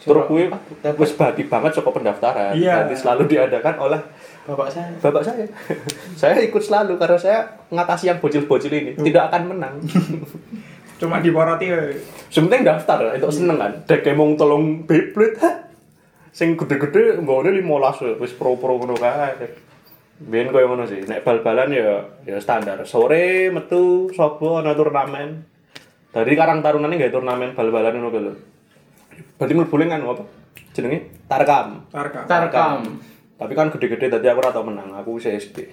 [0.03, 0.97] terus kuwi empat, dapat.
[0.99, 2.91] wis bati banget saka pendaftaran Iya.
[2.91, 4.01] Jadi selalu diadakan oleh
[4.41, 4.91] Bapak saya.
[4.99, 5.47] bapak saya
[6.21, 7.39] saya ikut selalu karena saya
[7.71, 9.79] mengatasi yang bocil-bocil ini tidak akan menang
[11.01, 11.81] Cuma diporoti ya.
[12.29, 13.73] Sementing daftar, itu seneng kan.
[13.89, 15.41] Dek emang tolong Beyblade.
[15.41, 15.51] ha.
[16.31, 19.49] Sing gede-gede mbone 15 wis pro-pro ngono kae.
[20.21, 21.01] Biyen koyo ngono sih.
[21.09, 22.85] Nek bal-balan ya ya standar.
[22.85, 25.49] Sore metu sobo ana turnamen.
[26.13, 28.33] Dari Karang Tarunane gawe turnamen bal-balan ngono kuwi lho.
[29.41, 30.25] Berarti mlebu kan apa?
[30.77, 31.69] Jenenge Tarkam.
[31.89, 32.21] Tarka.
[32.29, 32.81] Tarkam.
[33.41, 34.93] Tapi kan gede-gede tadi aku ora tau menang.
[35.01, 35.65] Aku wis SD.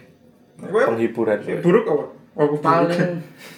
[0.58, 1.60] Penghiburan ya.
[1.62, 2.06] buruk apa?
[2.40, 2.56] Aku.
[2.63, 3.22] Paling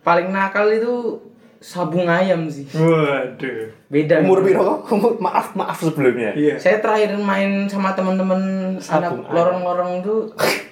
[0.00, 1.20] paling nakal itu
[1.60, 2.64] sabung ayam sih.
[2.72, 3.68] Waduh.
[3.92, 4.24] Beda.
[4.24, 4.80] Umur piro?
[4.96, 6.32] Umur maaf maaf sebelumnya.
[6.32, 6.56] Iya.
[6.56, 8.40] Saya terakhir main sama teman-teman
[8.80, 10.16] anak lorong-lorong itu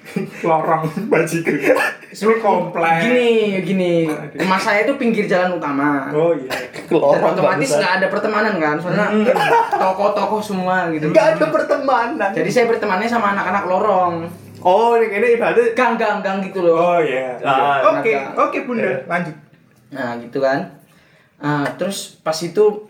[0.48, 1.60] Lorong bajigur.
[2.08, 3.04] Selu komplek.
[3.04, 3.92] gini gini.
[4.08, 6.08] Rumah saya itu pinggir jalan utama.
[6.16, 6.48] Oh iya.
[6.88, 9.12] Dan Lorong otomatis nggak ada pertemanan kan, soalnya
[9.82, 11.12] toko-toko semua gitu.
[11.12, 12.30] Nggak ada pertemanan.
[12.32, 14.14] Jadi saya bertemannya sama anak-anak lorong.
[14.62, 16.76] Oh, ini ini ibaratnya Gang-gang-gang gitu loh.
[16.76, 17.38] Oh iya.
[17.44, 18.48] Ah, Oke, naga.
[18.48, 19.36] oke Bunda, lanjut.
[19.94, 20.78] Nah gitu kan.
[21.38, 22.88] Nah, terus pas itu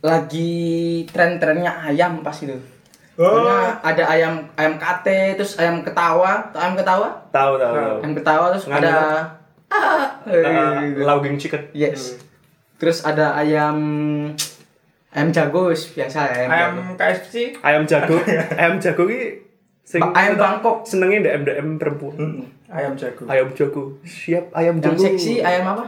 [0.00, 2.56] lagi tren-trennya ayam pas itu.
[3.20, 3.44] Oh.
[3.84, 7.74] Ada ayam ayam kate, terus ayam ketawa, ayam ketawa, tahu tahu.
[7.76, 7.96] tahu.
[8.00, 8.80] ayam ketawa terus Nganu.
[8.80, 8.94] ada
[9.70, 11.62] ah, Uh, eh, Lauging chicken.
[11.72, 12.16] yes.
[12.76, 13.76] Terus ada ayam
[15.12, 16.48] ayam jago biasa ayam.
[16.48, 16.92] Ayam jago.
[16.96, 17.34] KFC.
[17.60, 18.16] Ayam jago,
[18.60, 19.20] ayam jago ki
[19.90, 20.86] sing ayam Bangkok.
[20.86, 22.14] senengnya ndek MDM perempuan.
[22.14, 23.26] Hmm, Ayam jago.
[23.26, 23.82] Ayam jago.
[24.06, 25.02] Siap ayam Yang jago.
[25.04, 25.84] seksi ayam apa?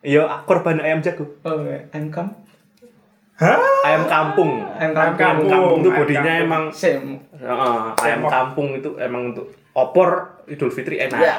[0.00, 1.28] Iya, korban ayam jago.
[1.44, 2.32] Oh, ayam kam.
[3.36, 3.60] Hah?
[3.84, 4.64] Ayam kampung.
[4.72, 5.46] Ayam Ayam kampung.
[5.46, 5.78] Ayam kampung.
[5.78, 6.46] ayam bodinya kampung.
[6.48, 7.04] emang Sem.
[7.30, 8.30] Heeh, ayam Semok.
[8.32, 10.08] kampung itu emang untuk opor
[10.48, 11.20] Idul Fitri enak.
[11.20, 11.36] Ya.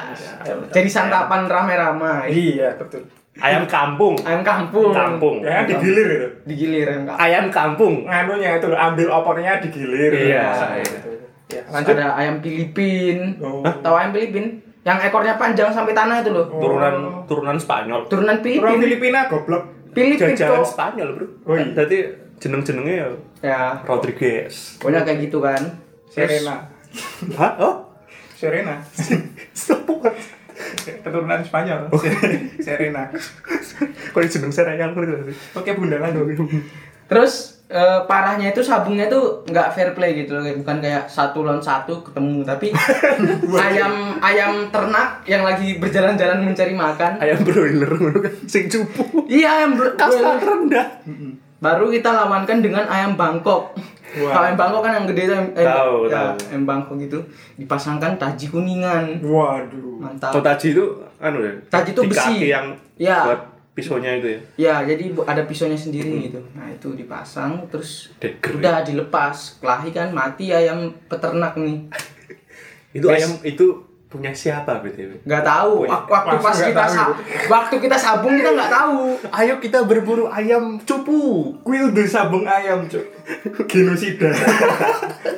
[0.70, 2.30] Jadi santapan rame-rame.
[2.30, 3.04] Iya, betul.
[3.36, 4.14] Ayam kampung.
[4.22, 4.94] Ayam kampung.
[4.94, 5.42] Kampung.
[5.42, 6.28] Ya digilir itu.
[6.46, 7.20] Digilir ayam kampung.
[7.20, 7.94] Ayam kampung.
[8.06, 10.12] Nganunya itu ambil opornya digilir.
[10.14, 10.46] Iya.
[10.78, 11.10] Gitu.
[11.50, 11.98] Ya, lanjut.
[11.98, 13.36] ada ayam Filipin.
[13.42, 13.60] Oh.
[13.62, 14.62] Tahu ayam Filipin?
[14.80, 16.46] Yang ekornya panjang sampai tanah itu loh.
[16.48, 16.94] Turunan
[17.28, 18.08] turunan Spanyol.
[18.08, 18.80] Turunan Orang Filipin.
[18.80, 19.64] Filipina goblok.
[19.92, 20.70] Filipin Jajaran kok.
[20.72, 21.26] Spanyol, Bro.
[21.44, 21.74] Oh, iya.
[21.74, 21.98] Berarti
[22.40, 23.08] jeneng-jenenge ya
[23.40, 24.80] Ya, Rodriguez.
[24.80, 25.62] pokoknya kayak gitu kan.
[26.08, 26.56] Serena.
[27.36, 27.52] Hah?
[27.60, 27.74] Oh?
[28.32, 28.80] Serena.
[29.52, 30.14] Sepuat.
[31.04, 31.92] Keturunan Spanyol.
[32.58, 33.10] Serena.
[34.10, 35.12] Kok jeneng serayang gitu.
[35.52, 36.24] Oke, Bunda lanjut.
[37.04, 41.62] Terus eh, parahnya itu sabungnya tuh nggak fair play gitu loh, bukan kayak satu lawan
[41.62, 42.74] satu ketemu, tapi
[43.70, 47.16] ayam ayam ternak yang lagi berjalan-jalan mencari makan.
[47.16, 49.22] Ayam broiler kan sing cupu.
[49.24, 50.86] Iya ayam Kasta rendah.
[51.58, 53.76] Baru kita lawankan dengan ayam Bangkok.
[54.18, 54.32] Wah.
[54.32, 56.30] Kalau ayam Bangkok kan yang gede itu ayam, eh, Tahu, ya, tahu.
[56.50, 57.18] ayam Bangkok itu
[57.54, 59.22] dipasangkan taji kuningan.
[59.22, 60.00] Waduh.
[60.00, 60.34] Mantap.
[60.34, 60.84] Oh, taji itu
[61.20, 61.52] anu ya.
[61.68, 62.18] Taji itu besi.
[62.18, 63.24] kaki yang Ya.
[63.24, 63.40] buat
[63.72, 64.40] pisaunya itu ya.
[64.56, 66.42] Ya, jadi bu- ada pisaunya sendiri gitu.
[66.52, 68.56] Nah, itu dipasang terus Deger.
[68.56, 69.56] udah dilepas.
[69.58, 71.86] Kelahi kan mati ayam peternak nih.
[72.92, 73.66] Itu Bes- ayam itu
[74.04, 75.22] punya siapa BTW?
[75.22, 75.86] Nggak tahu.
[75.86, 77.14] Waktu langsung pas kita tahu sa-
[77.46, 78.98] waktu kita sabung kita nggak tahu.
[79.30, 81.54] Ayo kita berburu ayam cupu.
[81.62, 83.06] Kuil udah sabung ayam, Cuk.
[83.64, 84.34] Genosida.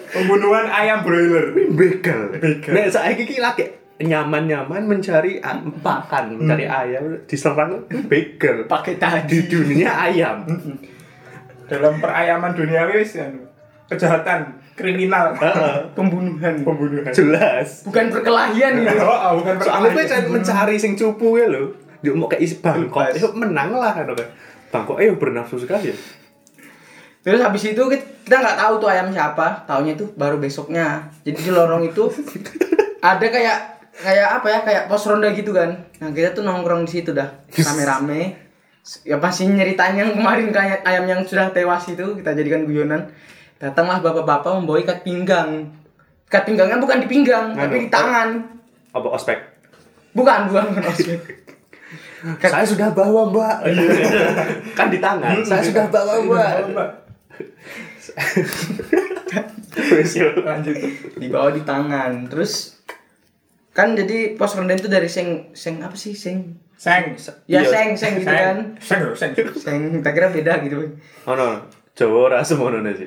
[0.09, 1.53] Pembunuhan ayam broiler.
[1.71, 2.33] Begal.
[2.35, 2.73] Begal.
[2.73, 3.68] Nek saiki iki lagi
[4.03, 5.38] nyaman-nyaman mencari
[5.83, 8.67] pakan, mencari ayam, diserang begal.
[8.67, 9.37] Pakai Di tadi.
[9.47, 10.45] dunia ayam.
[11.67, 13.49] Dalam perayaman duniawi wis anu,
[13.88, 15.33] kejahatan kriminal.
[15.97, 16.61] Pembunuhan.
[16.61, 17.12] pembunuhan.
[17.15, 17.87] Jelas.
[17.88, 19.01] Bukan perkelahian gitu.
[19.01, 20.29] Oh, oh, bukan Soalnya gue perkelahian.
[20.29, 21.73] mencari sing cupu ya lo.
[22.03, 24.29] Dia mau ke isi Bangkok, yuk menang lah kan kan.
[24.75, 25.97] Bangkok eh bernafsu sekali ya.
[27.23, 31.11] Terus habis itu kita kita nggak tahu tuh ayam siapa, taunya itu baru besoknya.
[31.27, 32.07] Jadi di lorong itu
[33.03, 35.87] ada kayak kayak apa ya kayak pos ronda gitu kan.
[36.03, 38.35] Nah kita tuh nongkrong di situ dah rame-rame.
[39.07, 43.07] Ya pasti nyeritain yang kemarin kayak ayam yang sudah tewas itu kita jadikan guyonan.
[43.62, 45.71] Datanglah bapak-bapak membawa ikat pinggang.
[46.27, 48.29] Ikat pinggangnya bukan di pinggang, Nganu, tapi di tangan.
[48.91, 49.38] Apa ospek?
[50.19, 51.21] Bukan, bukan, ospek.
[52.43, 53.57] Saya sudah bawa mbak.
[54.79, 55.47] kan di tangan.
[55.47, 56.55] Saya sudah bawa mbak.
[56.75, 56.91] Mbak.
[60.43, 60.77] Lanjut.
[61.19, 62.27] dibawa di tangan.
[62.27, 62.82] Terus
[63.73, 67.15] kan jadi pos ronda itu dari seng seng apa sih seng Seng.
[67.47, 67.63] ya Iya.
[67.65, 69.33] seng seng gitu kan Seng, seng.
[69.55, 70.83] seng kita kira beda gitu
[71.23, 73.07] Oh no, Jawa ora semono sih.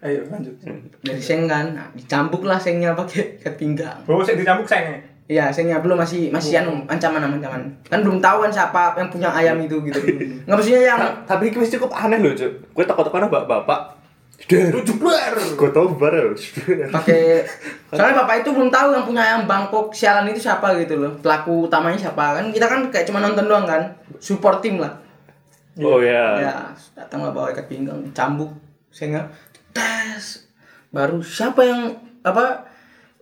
[0.00, 0.52] Ayo lanjut.
[1.00, 4.98] dari seng kan nah, dicambuk lah sengnya pakai ikat pinggang Oh, sing dicampuk seng.
[5.24, 7.64] Iya, sengnya belum masih masih anu ancaman ancaman.
[7.82, 9.96] Kan belum tahu kan siapa yang punya ayam itu gitu.
[10.44, 12.52] Nggak maksudnya yang Ta- Tapi ini cukup aneh loh, Cuk.
[12.74, 13.93] Gue takut-takut bapak-bapak.
[14.44, 15.34] Der, jubler.
[15.56, 16.36] Gue tau bar.
[16.92, 17.48] pakai
[17.88, 21.16] soalnya bapak itu belum tahu yang punya ayam Bangkok sialan itu siapa gitu loh.
[21.24, 22.52] Pelaku utamanya siapa kan?
[22.52, 23.80] Kita kan kayak cuma nonton doang kan.
[24.20, 24.92] Support tim lah.
[25.80, 26.38] Oh ya.
[26.38, 26.54] Ya,
[26.94, 28.52] datanglah bawa ikat pinggang, cambuk
[28.94, 29.26] sehingga
[29.74, 30.46] tes.
[30.92, 32.68] Baru siapa yang apa?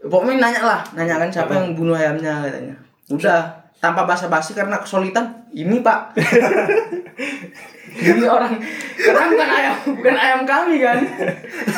[0.03, 2.75] Pokoknya nanya lah, nanya kan siapa yang bunuh ayamnya katanya.
[3.07, 6.15] Udah, tanpa basa-basi karena kesulitan ini pak.
[7.93, 8.57] Ini orang
[8.97, 10.99] karena bukan ayam bukan ayam kami kan?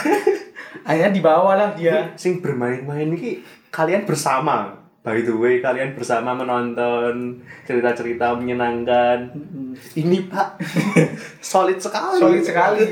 [0.86, 3.42] Akhirnya dibawa lah dia sing bermain-main ini
[3.74, 4.78] kalian bersama.
[5.02, 9.34] By the way kalian bersama menonton cerita-cerita menyenangkan.
[9.74, 10.62] Ini pak
[11.42, 12.20] solid sekali.
[12.22, 12.84] Solid sekali.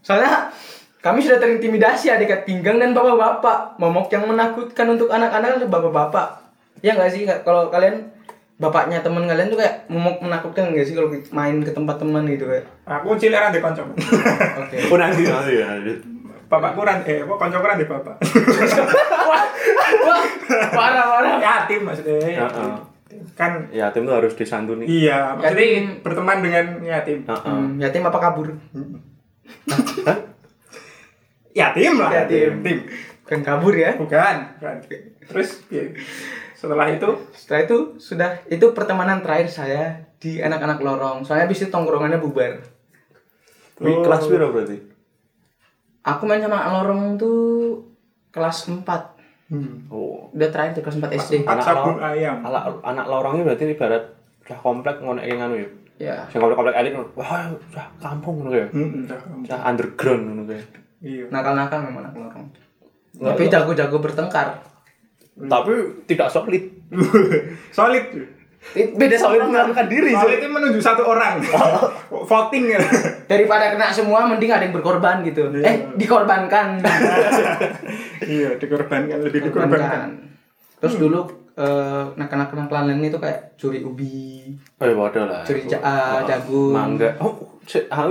[0.00, 0.46] Soalnya
[1.02, 3.82] kami sudah terintimidasi adik pinggang dan bapak-bapak.
[3.82, 6.38] Momok yang menakutkan untuk anak-anak bapak-bapak.
[6.80, 7.26] Ya nggak sih?
[7.44, 8.08] Kalau kalian
[8.60, 12.44] bapaknya teman kalian tuh kayak momok menakutkan nggak sih kalau main ke tempat teman gitu
[12.44, 13.80] kayak Aku cilik di kanca.
[13.82, 15.68] oke oh nanti nanti ya.
[16.44, 18.20] Bapakku ran eh apa kancaku ran di bapak.
[19.24, 19.44] wah
[20.04, 20.22] wah
[20.74, 22.20] parah parah Yatim maksudnya.
[22.44, 22.72] Heeh.
[23.32, 25.84] Kan ya tim tuh harus disantuni iya, maksudnya Yatim.
[26.04, 27.18] berteman dengan yatim.
[27.24, 27.40] Heeh.
[27.48, 28.50] Hmm, yatim apa kabur
[31.50, 32.62] Yatim lah, Yatim.
[32.62, 32.62] yatim.
[32.62, 32.78] Tim.
[33.26, 34.76] bukan kabur ya Bukan, bukan.
[35.30, 35.82] Terus ya,
[36.60, 37.08] setelah itu?
[37.32, 39.84] Setelah itu sudah itu pertemanan terakhir saya
[40.16, 41.24] di anak-anak lorong.
[41.24, 42.60] Soalnya habis itu tongkrongannya bubar.
[43.78, 44.04] Wih, Oh.
[44.04, 44.76] kelas berapa berarti?
[46.02, 47.40] Aku main sama anak lorong tuh
[48.30, 48.84] kelas 4
[49.48, 49.88] hmm.
[49.88, 50.28] oh.
[50.30, 52.40] Udah terakhir tuh kelas 4 SD Anak sabun ayam.
[52.40, 54.04] anak anak lorongnya berarti ibarat
[54.42, 55.68] udah komplek ngono yang anu ya?
[55.98, 56.16] Ya.
[56.28, 59.18] Sing komplek komplek elit wah udah kampung ngono ya Hmm, udah.
[59.44, 60.66] udah underground ngono kayak.
[61.00, 61.24] Iya.
[61.28, 62.46] nakal-nakal memang anak lorong.
[63.16, 64.60] Tapi jago-jago bertengkar
[65.40, 65.72] tapi
[66.04, 66.64] tidak solid
[67.70, 68.04] Solid.
[68.70, 71.40] beda solid menentukan diri Solid itu menunjuk satu orang.
[72.30, 72.80] Voting ya.
[73.24, 75.64] daripada kena semua mending ada yang berkorban gitu Iya.
[75.64, 76.76] eh dikorbankan
[78.26, 80.10] iya, dikorbankan lebih dikorbankan dikorbankan.
[80.76, 81.20] terus dulu
[81.54, 86.28] eh, nakal-nakal lain itu kayak curi ubi oh ya waduh lah Curi ja- ah, Oh,
[86.28, 86.72] jagung.
[86.72, 87.32] mangga oh
[87.88, 88.06] aku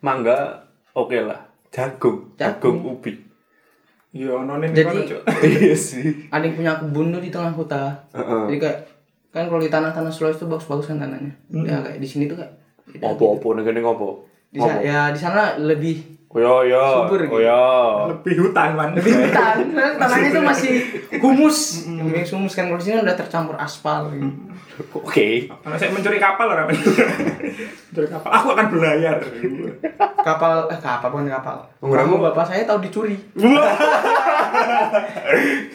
[0.00, 2.96] mangga oke lah jagung jagung Jagung.
[2.96, 3.12] ubi
[4.16, 5.20] Iya, nonin Jadi- kono, Cuk.
[5.46, 8.42] iya sih ada yang punya kebun tuh di tengah hutan Heeh.
[8.48, 8.78] jadi kayak
[9.28, 12.52] kan kalau di tanah-tanah Sulawesi itu bagus-bagus kan tanahnya ya kayak di sini tuh kayak
[12.88, 13.12] beda.
[13.12, 17.38] apa-apa negene ngopo di sana ya di sana lebih oh ya ya Subur oh gitu.
[17.40, 17.62] ya
[18.12, 18.90] Lebih hutan, Man.
[18.92, 19.54] lebih hutan.
[19.72, 20.72] Karena tanahnya itu masih
[21.16, 24.28] humus yang humus kan kalau di sini udah tercampur aspal gitu.
[25.00, 25.28] oke.
[25.48, 26.68] Kalau saya mencuri kapal orang.
[27.88, 29.16] Mencuri kapal, aku akan berlayar.
[30.20, 31.56] kapal eh kapal bukan kapal.
[31.80, 33.16] Perahu bapak saya tahu dicuri.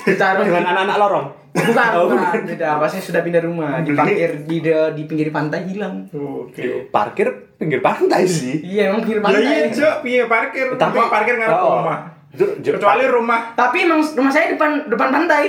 [0.05, 2.41] Ditaruh dengan anak-anak lorong bukan Oh, bukan.
[2.45, 2.67] beda.
[2.75, 3.79] Apa saya sudah pindah rumah.
[3.79, 6.07] Di parkir di di pinggir pantai hilang.
[6.09, 6.87] Oke.
[6.87, 8.59] parkir pinggir pantai sih.
[8.61, 10.67] Iya emang pinggir Ya iya, pantai Cuk, piye parkir?
[10.73, 11.75] Tapi- parkir ngarep Oh.
[11.79, 11.97] rumah.
[12.29, 13.51] Itu je- Kecuali rumah.
[13.53, 15.45] Tapi emang rumah saya depan depan pantai.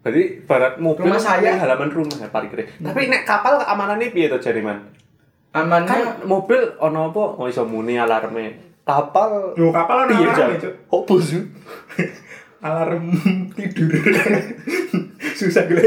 [0.00, 1.56] Berarti barat mobil Rumah saya.
[1.56, 2.68] halaman rumah ya parkirnya.
[2.74, 4.80] Tapi nek kapal keamanannya piye tuh jariman
[5.50, 7.22] amannya kan mobil ono apa?
[7.34, 8.54] Oh iso muni alarme.
[8.80, 10.74] Kapal Yo kapal ana piye alarm jam ya, Cuk.
[10.88, 11.42] opo sih
[12.60, 13.04] Alarm
[13.56, 13.88] tidur.
[15.32, 15.80] Susah gue.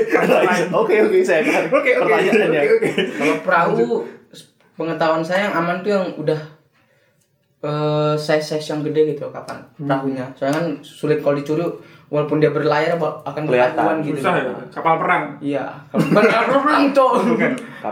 [0.71, 2.01] oke oke saya Oke, oke.
[2.01, 2.89] pertanyaannya Oke, oke.
[3.13, 3.81] kalau perahu
[4.73, 6.39] pengetahuan saya yang aman tuh yang udah
[7.61, 11.63] eh size size yang gede gitu kapan perahunya soalnya kan sulit kalau dicuri
[12.09, 14.03] walaupun dia berlayar akan Kelihatan.
[14.03, 14.51] gitu Susah ya.
[14.67, 15.23] Kapal perang.
[15.39, 16.27] iya kapal
[16.59, 17.11] perang cok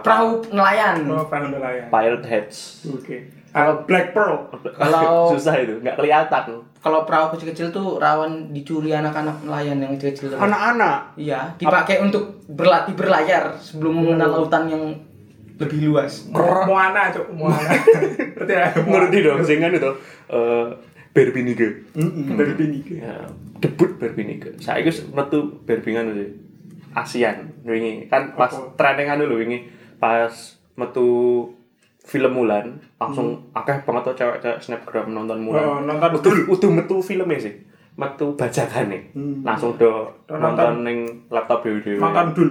[0.02, 1.88] perahu nelayan Oh, perahu nelayan.
[1.88, 3.30] pilot heads Oke.
[3.51, 4.47] Kalau Black Pearl.
[4.71, 6.43] Kalau- susah itu nggak kelihatan.
[6.81, 11.13] Kalau perahu kecil-kecil tuh rawan dicuri anak-anak nelayan yang kecil-kecil anak-anak?
[11.13, 14.83] Iya dipakai untuk berlatih berlayar sebelum mengenal lautan yang
[15.61, 16.25] lebih luas.
[16.25, 17.29] Mo- Moana, Cuk.
[17.29, 17.69] Moana.
[18.33, 18.65] Berarti ya.
[18.89, 19.91] ngerti dong sing kan itu.
[20.27, 20.65] Eh
[21.11, 21.85] berbinige.
[21.93, 22.79] Dari bini.
[22.97, 23.29] ya
[23.61, 24.57] debut berbinige.
[24.57, 26.29] Saya itu metu berbingan sih
[26.91, 28.09] ASEAN wingi.
[28.09, 29.69] Kan pas trending anu lho wingi.
[30.01, 30.33] Pas
[30.73, 31.45] metu
[32.01, 32.65] film Mulan
[32.97, 37.53] langsung akeh banget tuh cewek-cewek snapgram nonton Mulan Oh, nonton utuh utuh metu filmnya sih
[37.93, 39.43] metu bajakane Hmm.
[39.43, 40.73] langsung do nonton nonton.
[40.81, 42.49] ning laptop dewe Nonton Dul.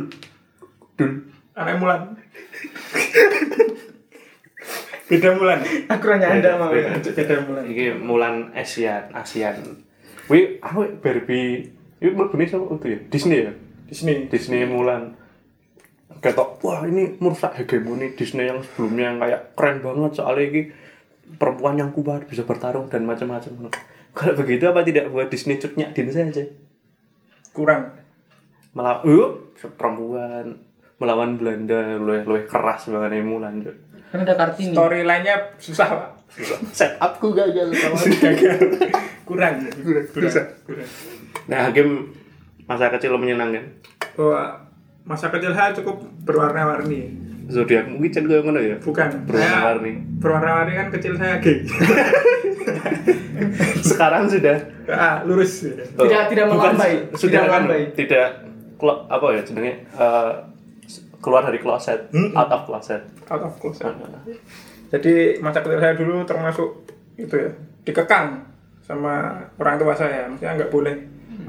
[0.94, 1.10] dul
[1.52, 2.00] Anak Mulan.
[5.10, 5.58] Beda Mulan.
[5.88, 6.94] aku hanya anda mau ya.
[6.94, 7.64] Beda Mulan.
[7.66, 9.58] iki Mulan ASEAN ASEAN
[10.30, 11.66] wi aku Barbie
[11.98, 13.52] itu mlebu sama itu ya Disney ya
[13.90, 14.30] Disney.
[14.30, 15.18] Disney Mulan
[16.20, 20.62] ketok wah ini merusak hegemoni Disney yang sebelumnya yang kayak keren banget soalnya ini
[21.40, 23.72] perempuan yang kuat bisa bertarung dan macam-macam
[24.12, 26.44] kalau begitu apa tidak buat Disney cutnya din saja
[27.50, 27.98] Kurang.
[28.70, 29.30] melawan uh,
[29.74, 30.54] perempuan
[31.02, 36.10] melawan Belanda lebih lebih keras banget nih Mulan kan ada kartini Storyline-nya susah, Pak.
[36.70, 37.70] setupku gagal
[38.22, 38.58] Gagal.
[39.26, 39.66] Kurang.
[39.82, 40.06] Kurang.
[40.10, 40.46] Susah.
[40.62, 40.86] Kurang.
[41.50, 42.14] nah game
[42.70, 43.66] masa kecil menyenangkan
[44.14, 44.69] Bahwa
[45.02, 47.16] masa kecil saya cukup berwarna-warni.
[47.46, 49.26] zodiak mungkin gue ngono ya Bukan.
[49.26, 49.92] Berwarna-warni.
[50.18, 51.66] Berwarna-warni kan kecil saya gay.
[53.82, 55.66] sekarang sudah ah, lurus.
[55.66, 56.92] Tidak- tidak bukan melambai.
[57.12, 57.82] sudah Tidak kan melambai.
[57.94, 58.26] tidak
[58.76, 60.32] klub apa ya jenenge eh,
[61.18, 62.32] keluar dari kloset, Mm-mm.
[62.32, 63.02] out of kloset.
[63.26, 63.92] out of closet.
[64.88, 67.50] Jadi masa kecil saya dulu termasuk itu ya
[67.82, 68.40] dikekang
[68.80, 70.26] sama orang tua saya.
[70.26, 70.94] Maksudnya nggak boleh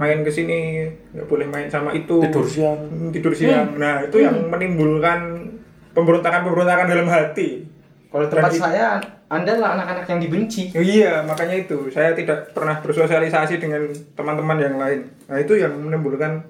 [0.02, 2.18] main ke sini, nggak boleh main sama itu.
[2.26, 2.82] Tidur siang.
[2.90, 3.78] Hmm, tidur siang.
[3.78, 5.46] Nah itu yang menimbulkan
[5.94, 7.70] pemberontakan-pemberontakan dalam hati.
[8.10, 8.88] Kalau tempat Dan saya,
[9.32, 10.74] Anda lah anak-anak yang dibenci.
[10.76, 11.88] Oh iya, makanya itu.
[11.88, 15.08] Saya tidak pernah bersosialisasi dengan teman-teman yang lain.
[15.32, 16.44] Nah, itu yang menimbulkan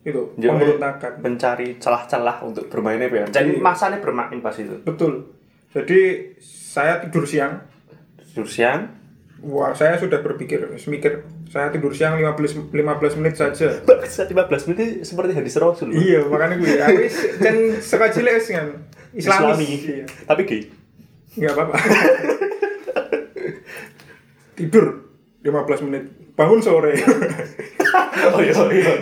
[0.00, 1.12] itu Jadi, pemberontakan.
[1.24, 3.24] mencari celah-celah untuk bermainnya ya.
[3.32, 3.64] Jadi Iya.
[3.64, 4.76] masanya bermain pas itu.
[4.84, 5.32] Betul.
[5.72, 6.00] Jadi
[6.44, 7.64] saya tidur siang.
[8.20, 8.92] Tidur siang.
[9.40, 13.82] Wah, saya sudah berpikir, semikir saya tidur siang 15 15 menit saja.
[13.82, 15.90] Bangsat 15 menit seperti hadis Rasul.
[15.90, 17.02] iya, makanya gue aku
[17.42, 18.68] kan sekolah cilik wis kan
[19.10, 19.66] Islami.
[19.66, 20.06] Iya.
[20.30, 20.62] Tapi gay.
[21.34, 21.76] Enggak apa-apa.
[24.54, 25.10] tidur
[25.42, 26.04] 15 menit.
[26.38, 26.94] Bangun sore.
[28.34, 28.92] oh iya iya.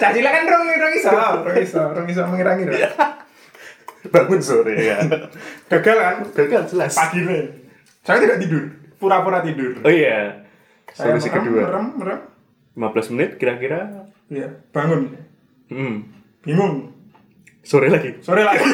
[0.00, 1.12] Cacila kan rong rong iso,
[1.44, 2.88] rong iso, rong iso mengira-ngira.
[4.08, 4.96] Bangun sore ya.
[5.68, 6.16] Gagal kan?
[6.32, 6.96] Gagal jelas.
[6.96, 7.44] Pagi nih.
[8.02, 8.64] Saya tidak tidur,
[8.96, 9.78] pura-pura tidur.
[9.84, 10.41] Oh iya.
[10.92, 11.62] Saya Solusi merem, kedua.
[11.64, 12.20] merem, merem.
[12.74, 13.78] 15 menit kira-kira.
[14.28, 15.12] Iya, bangun.
[15.68, 15.96] Hmm.
[16.40, 16.92] Bingung.
[17.62, 18.16] Sore lagi.
[18.20, 18.64] Sore lagi.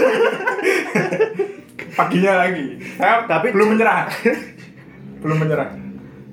[1.95, 2.79] Paginya lagi.
[2.95, 4.07] Saya Tapi- belum menyerah.
[5.19, 5.69] belum menyerah.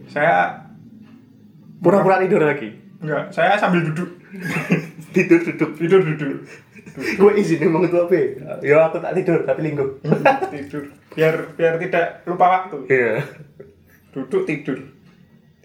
[0.05, 0.61] Saya
[1.75, 2.73] Pura-pura tidur lagi.
[2.97, 4.09] enggak, saya sambil duduk.
[5.11, 5.71] Tidur duduk.
[5.77, 6.41] Tidur duduk.
[6.95, 8.15] Gue izin emang itu apa?
[8.63, 10.01] Ya aku tak tidur tapi lingkup.
[10.49, 10.89] tidur.
[11.13, 12.77] Biar biar tidak lupa waktu.
[12.87, 13.13] Iya.
[14.11, 14.79] Duduk tidur.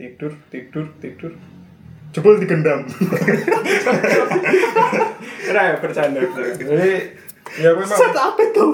[0.00, 1.32] Tidur, tidur, tidur.
[2.16, 2.88] Jebol digendam.
[5.44, 6.24] Kira ya bercanda.
[6.56, 6.92] Jadi
[7.60, 8.68] ya gue memang apa tuh?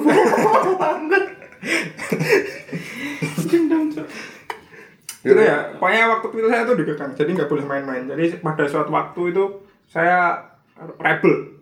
[0.79, 1.25] Banget.
[5.27, 8.95] gitu ya pokoknya waktu itu saya tuh dikekang jadi nggak boleh main-main jadi pada suatu
[8.95, 9.45] waktu itu
[9.91, 10.39] saya
[11.03, 11.59] rebel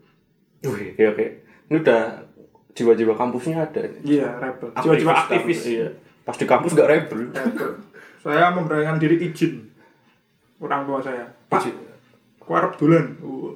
[0.65, 1.27] Wih, oke oke.
[1.69, 2.25] Ini udah
[2.73, 3.85] jiwa-jiwa kampusnya ada.
[4.05, 5.89] iya rebel jiwa-jiwa aktivis kampus, Iya.
[6.25, 7.33] Pas di kampus gak rebel.
[7.33, 7.71] rebel
[8.25, 9.61] saya memberanikan diri izin
[10.59, 11.77] orang tua saya pak Izin.
[12.41, 13.53] aku arep dolan Uh.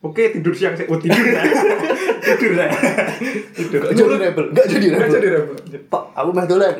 [0.00, 1.46] oke tidur siang saya oh tidur saya
[2.28, 2.70] tidur saya
[3.52, 5.14] tidur Gak jadi rebel, gak jadi Nggak rebel.
[5.16, 6.70] jadi rebel Pak, aku mah dolan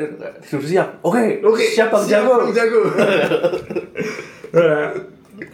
[0.40, 0.90] tidur siang.
[1.00, 2.34] Oke, Oke, siap Bang siap, Jago.
[2.40, 2.80] Bang Jago.
[4.48, 4.88] Nah,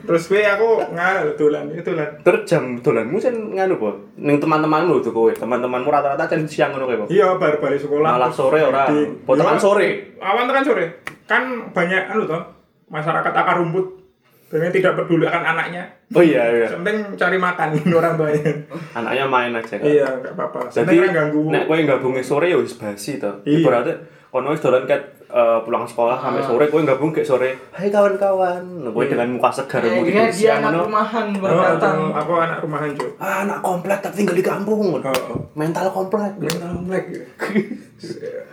[0.01, 3.91] terus gue aku nganu dolan itu dolan Terus jam dolanmu kan nganu po.
[4.15, 7.07] Ning teman-temanmu tuh kowe, teman-temanmu rata-rata kan siang ngono kowe po.
[7.09, 8.07] Iya, baru balik sekolah.
[8.09, 8.87] Malah sore ora.
[8.87, 9.89] di- Potongan Iya, sore.
[10.17, 10.85] Awan tekan sore.
[11.25, 12.43] Kan banyak anu toh,
[12.87, 14.05] masyarakat akar rumput.
[14.47, 15.83] Dan tidak peduli akan anaknya.
[16.11, 16.71] Oh iya iya.
[16.71, 18.55] Penting cari makan orang tuanya.
[18.95, 19.83] Anaknya main aja kan.
[19.83, 20.71] iya, enggak apa-apa.
[20.71, 21.51] Jadi ganggu.
[21.51, 23.43] nek kowe gabungnya sore ya wis basi to.
[23.43, 23.59] Iya.
[23.61, 23.95] Ibaratnya
[24.29, 26.47] kono wis dolan ket eh, pulang sekolah sampai Ah.
[26.47, 27.51] sore kowe gabung kayak sore.
[27.73, 28.63] Hai kawan-kawan.
[28.63, 29.11] Nah, kowe Iya.
[29.11, 30.79] dengan muka segar Eh, mu dia, anak ngono.
[30.87, 31.97] rumahan Oh, baru datang.
[32.13, 33.11] aku- anak rumahan, Cuk.
[33.17, 34.79] Ah, anak komplek tapi tinggal di kampung.
[34.95, 35.41] Oh, oh.
[35.53, 36.31] Mental komplek.
[36.39, 37.05] Mental melek.
[37.11, 37.23] ya.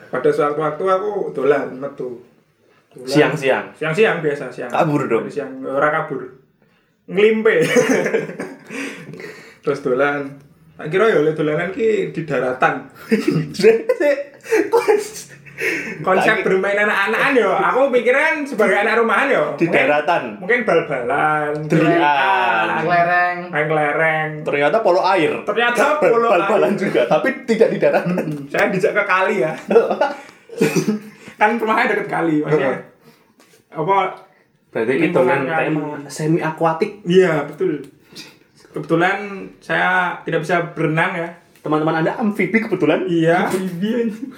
[0.10, 2.18] Pada suatu waktu aku dolan metu.
[2.92, 3.72] Siang-siang.
[3.72, 4.68] Siang-siang biasa, siang.
[4.68, 5.24] Kabur dong.
[5.24, 6.28] Dari Siang ora kabur.
[7.08, 7.56] Ngelimpe.
[9.64, 10.36] Terus dolan.
[10.76, 12.90] Tak kira ya oleh dolanan ki di daratan.
[16.02, 17.54] Konsep bermain anak-anakan yo.
[17.54, 19.44] Aku pikiran sebagai anak rumahan yo.
[19.56, 20.24] Di Mungkin- daratan.
[20.42, 23.38] Mungkin bal-balan, delian, Kelereng.
[23.54, 24.30] main kelereng.
[24.42, 25.46] Ternyata polo air.
[25.46, 26.82] Ternyata polo Bal-balan air.
[26.82, 28.26] juga, tapi tidak di daratan.
[28.50, 29.54] Saya dijak ke kali ya.
[31.42, 32.86] kan rumahnya deket kali, maksudnya.
[33.74, 34.14] Apa
[34.72, 37.04] Berarti itu Lingkungan kan tema semi akuatik.
[37.04, 37.84] Iya betul.
[38.72, 41.30] Kebetulan saya tidak bisa berenang ya.
[41.60, 43.04] Teman-teman Anda amfibi kebetulan.
[43.04, 43.52] Iya.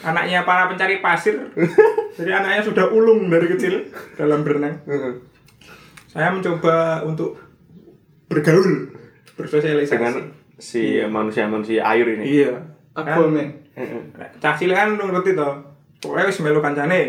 [0.02, 1.38] Anaknya para pencari pasir.
[2.18, 4.82] Jadi anaknya sudah ulung dari kecil dalam berenang.
[6.10, 7.38] Saya mencoba untuk
[8.26, 8.90] bergaul,
[9.38, 9.94] bersosialisasi.
[9.94, 10.16] Dengan
[10.58, 12.42] si manusia-manusia air ini.
[12.42, 12.58] Iya.
[14.42, 15.73] Cah cilik kan lu ngerti toh.
[16.04, 17.02] Pokoknya wis melu kancane.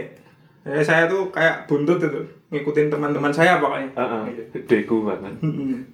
[0.65, 3.91] Ya, saya tuh kayak buntut itu ngikutin teman-teman saya pokoknya.
[3.93, 4.25] Heeh.
[4.65, 5.37] Deku banget.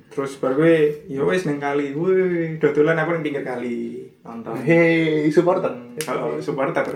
[0.06, 0.76] Terus baru gue,
[1.08, 4.54] ya wes neng kali, wih, dodolan aku neng pinggir kali, nonton.
[4.62, 5.74] Hei, supporter.
[5.98, 6.86] Kalau supporter,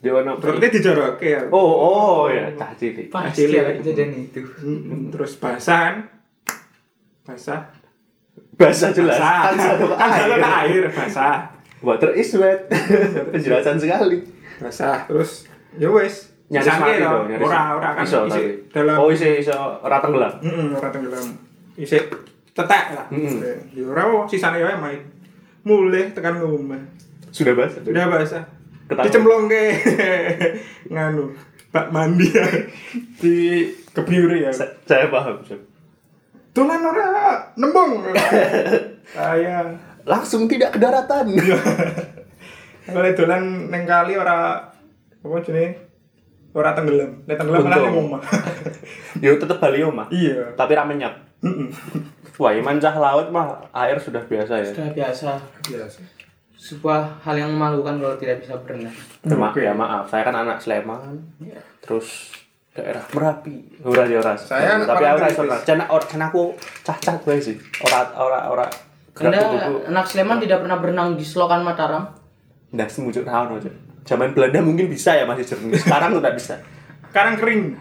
[0.00, 0.34] Di mana?
[0.34, 1.46] berarti dijorok ya.
[1.52, 3.06] Oh, oh ya, cah cilik.
[3.06, 3.84] Pasti Cilik.
[3.84, 4.40] kejadian itu.
[5.12, 5.96] Terus basah kan,
[7.22, 7.60] basah,
[8.56, 9.20] Bahasa jelas.
[9.20, 11.51] basah, Kan satu kan air, basah,
[11.82, 12.70] Water is wet.
[13.32, 14.22] Penjelasan sekali.
[14.56, 15.04] basah.
[15.04, 17.42] Terus, ya wes, Nyaris mati dong, nyaris.
[17.42, 18.46] ora ora kan Iso isi tapi.
[18.70, 20.32] dalam, Oh, isi iso ora tenggelam.
[20.38, 21.26] Mm-mm, ora tenggelam,
[21.74, 21.96] isi
[22.52, 23.06] tetek lah.
[23.08, 23.40] Mm-mm.
[23.72, 25.00] Ya ora, oh, sisanya ya main,
[25.62, 26.78] mulai tekan ngomah.
[27.28, 27.80] Sudah bahasa.
[27.80, 28.44] Udah basah.
[28.92, 29.72] Dicemplung ke
[30.92, 31.32] nganu
[31.72, 32.44] bak mandi ya.
[33.24, 34.52] di kebiuri ya.
[34.52, 35.40] Sa- Saya paham.
[36.52, 37.06] Tulan ora
[37.56, 38.04] nembung.
[39.08, 39.72] Saya
[40.04, 41.32] Langsung tidak ke daratan.
[42.86, 44.58] kalau dolan neng kali ora
[45.22, 45.78] apa jenenge?
[46.52, 47.24] Ora tenggelam.
[47.24, 48.22] Nek tenggelam malah nang omah.
[49.24, 50.10] Yo tetep bali omah.
[50.12, 50.52] Iya.
[50.58, 51.14] Tapi ra menyap.
[52.38, 54.70] Wah, mancah laut mah air sudah biasa ya.
[54.72, 55.30] Sudah biasa.
[55.68, 56.00] Biasa.
[56.54, 58.94] Sebuah hal yang memalukan kalau tidak bisa berenang.
[59.26, 61.18] Ya, ma- ya maaf, saya kan anak Sleman.
[61.82, 62.30] Terus
[62.72, 63.82] daerah Merapi.
[63.84, 64.34] Ora ya ora.
[64.38, 65.84] Saya tapi aku ora iso cena
[66.30, 67.56] aku cacat wae sih.
[67.84, 68.66] Ora ora ora
[69.12, 69.40] Anda
[69.92, 72.08] anak Sleman tidak pernah berenang di selokan Mataram?
[72.72, 73.74] Ndah semujuk ono, Cuk.
[74.08, 75.76] Zaman Belanda mungkin bisa ya masih jernih.
[75.76, 76.56] Sekarang udah bisa.
[77.12, 77.76] Sekarang kering.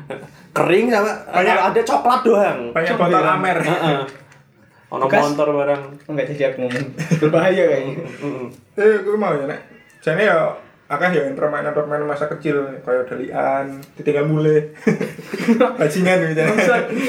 [0.51, 2.59] Kering sama Banyak- ada coklat doang.
[2.75, 3.57] Banyak botol Amer.
[3.63, 3.99] Heeh.
[4.93, 5.81] Ono motor barang.
[6.11, 6.87] Enggak jadi aku ngomong.
[7.23, 7.95] Berbahaya kayaknya.
[8.03, 8.45] Heeh.
[8.75, 9.59] Eh, gue mau ya, Nek.
[10.03, 10.51] Jane ya
[10.91, 14.59] akeh ya permainan-permainan masa kecil kayak dalian, ditinggal mulai.
[15.79, 16.43] Bajingan gitu.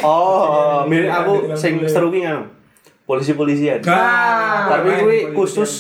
[0.07, 2.62] Oh, mirip aku sing seru ki ngono.
[3.03, 3.83] Polisi-polisian.
[3.83, 5.35] Nah, Tapi main kuwi polisi.
[5.35, 5.73] khusus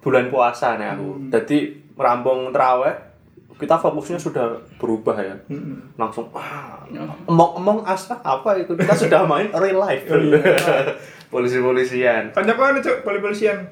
[0.00, 1.30] bulan puasa nih aku.
[1.30, 1.58] Jadi
[1.94, 2.96] merampung terawih
[3.54, 5.36] kita fokusnya sudah berubah ya.
[5.46, 5.94] Mm-mm.
[5.94, 6.82] Langsung ah,
[7.30, 8.74] emong-emong asa apa itu?
[8.74, 10.02] Kita sudah main real life.
[10.10, 10.42] Oh, iya.
[11.30, 12.34] Polisi-polisian.
[12.34, 13.62] Kancaku ana cuk polisi-polisian.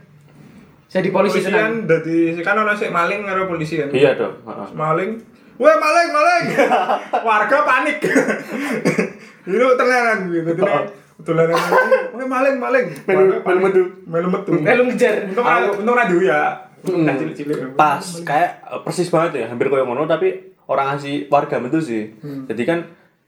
[0.87, 1.87] Saya di polisi tenang.
[1.87, 3.91] Polisian dadi kan ana sik maling karo polisi kan.
[3.91, 4.35] Iya dong.
[4.47, 4.69] heeh.
[4.75, 5.11] Maling.
[5.59, 6.45] Weh maling, maling.
[7.27, 7.99] Warga panik.
[9.51, 10.53] Itu tenanan gitu.
[11.21, 11.57] Tulanan
[12.11, 12.87] weh maling, maling.
[13.07, 13.83] Melu- melu metu.
[14.05, 14.51] Melu metu.
[14.55, 15.15] Melu ngejar.
[15.29, 15.47] Untung
[15.77, 16.41] untung ra duwe ya.
[16.81, 17.57] Cilik-cilik.
[17.75, 20.29] Pas kayak eh, persis banget ya, hampir kayak ngono tapi
[20.65, 22.03] orang ngasih warga itu sih.
[22.47, 22.79] Jadi kan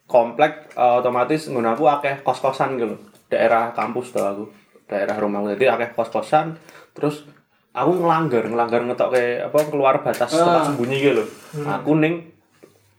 [0.05, 2.97] komplek eh, otomatis ngono aku akeh kos-kosan gitu.
[3.29, 4.45] Daerah kampus tuh aku.
[4.87, 5.53] Daerah rumahku.
[5.53, 6.57] Jadi akeh kos-kosan
[6.93, 7.25] terus
[7.73, 11.13] aku ngelanggar, ngelanggar ngetok kayak apa keluar batas tempat sembunyi gitu.
[11.19, 11.29] loh.
[11.71, 12.29] Aku ning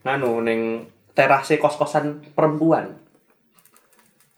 [0.02, 2.98] nganu ning terase kos-kosan perempuan.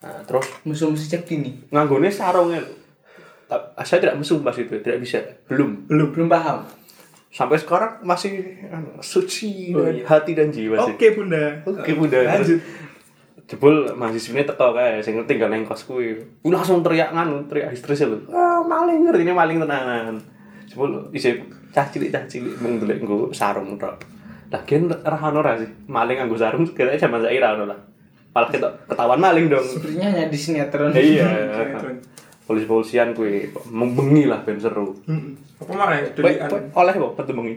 [0.06, 1.66] Nah, terus Musuh-musuh cek ini.
[1.68, 2.62] nganggone sarungnya
[3.80, 6.10] Saya tidak mesum pas itu, tidak bisa, belum Belum.
[6.12, 6.62] Belum paham.
[7.28, 10.08] sampai sekarang masih anu, suci Oh, iya.
[10.08, 10.93] hati dan jiwa sih.
[10.93, 11.51] Oke, Bunda.
[11.62, 12.16] Oke, Bunda.
[12.24, 12.64] Lanjut.
[13.45, 16.16] Jebul mahasiswanya teko kae sing tinggal nang kos kuwi.
[16.39, 18.18] Ku langsung teriak nganu, teriak histeris lho.
[18.32, 20.18] Ah, maling ngerti ini maling tenanan.
[20.66, 24.01] Jebul isih cah cilik cah cilik mung ndelik nggo sarung tok.
[24.49, 25.70] Lah gen ra ono ra sih.
[25.86, 27.80] Maling nganggo sarung kira zaman saiki ra ono lah.
[28.36, 29.63] Malah kita ketahuan maling dong.
[29.63, 30.91] Sepertinya hanya di sinetron.
[30.91, 31.23] Iya.
[31.55, 31.95] Sinetron.
[32.45, 34.91] Polisi-polisian kuwi membengi lah ben seru.
[35.63, 36.11] Apa malah ya?
[36.75, 37.55] Oleh kok petu bengi.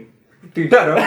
[0.55, 0.97] Tidak dong.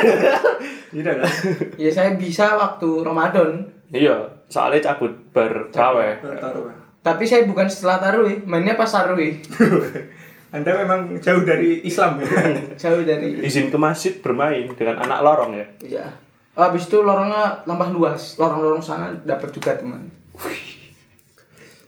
[0.95, 1.33] Tidak dong.
[1.81, 3.65] Ya saya bisa waktu Ramadan.
[3.89, 6.21] Iya, soalnya cabut bar traweh.
[6.21, 6.69] Taruh.
[7.03, 9.19] Tapi saya bukan setelah taruh, mainnya pas taruh.
[10.55, 12.29] Anda memang jauh dari Islam ya.
[12.77, 13.41] Jauh dari.
[13.41, 15.67] Izin ke masjid bermain dengan anak lorong ya.
[15.81, 16.07] Iya.
[16.53, 18.37] Habis itu lorongnya tambah luas.
[18.37, 20.13] Lorong-lorong sana dapat juga teman.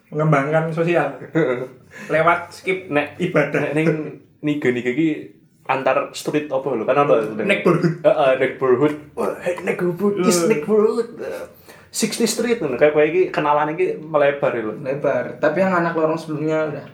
[0.08, 1.20] Mengembangkan sosial.
[2.12, 3.76] Lewat skip Nek ibadah.
[3.76, 5.30] ning niga niga iki
[5.64, 8.04] antar street apa lho kan ono Neighborhood.
[8.04, 8.94] Heeh, neighborhood.
[9.40, 11.08] Hey, neighborhood is neighborhood.
[11.94, 14.74] 60 street ngono kayak kowe iki kenalan iki melebar lho.
[14.80, 15.38] Lebar.
[15.40, 16.86] Tapi yang anak lorong sebelumnya udah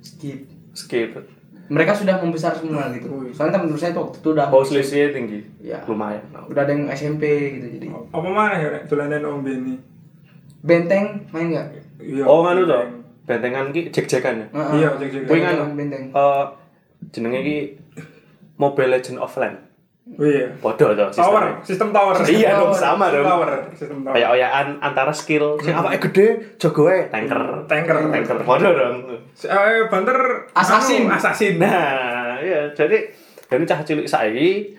[0.00, 0.48] skip.
[0.72, 1.35] Skip.
[1.66, 3.10] Mereka sudah membesar semua gitu.
[3.30, 5.38] Soalnya menurut saya itu waktu itu udah Oh, selisihnya tinggi.
[5.58, 5.82] Iya.
[5.84, 6.22] Lumayan.
[6.46, 7.22] udah ada yang SMP
[7.54, 7.86] gitu jadi.
[7.90, 8.82] Apa mana ya Rek?
[8.86, 9.74] dolanan Om Beni?
[10.60, 11.66] Benteng main nggak?
[11.98, 12.24] Iya.
[12.24, 12.78] Oh, nganu to.
[13.24, 14.46] Bentengan ki jek-jekan ya.
[14.48, 14.74] Heeh.
[14.76, 15.20] Iya, cek-cek.
[15.24, 15.74] Kuwi Benteng, nganu.
[15.74, 16.04] benteng.
[16.10, 16.44] Eh
[17.10, 17.56] jenenge ki
[18.56, 19.56] Mobile Legend Offline.
[20.06, 20.46] Oh iya.
[20.56, 21.66] Podo to Tower, sistemnya.
[21.66, 22.14] sistem tower.
[22.22, 23.26] Iya dong, Tower, sama sistem dong.
[23.26, 24.14] Tower, sistem tower.
[24.14, 26.26] Kayak oyaan antara skill sing awake gede,
[26.62, 27.66] jago wae tanker.
[27.66, 27.96] Tanker.
[28.14, 28.96] Tanker podo dong.
[29.38, 30.16] Eh, banter
[30.52, 31.04] Assassin.
[31.04, 31.54] anu, assassin.
[31.56, 33.12] Nah, iya jadi
[33.44, 34.72] jadi cah cilik saiki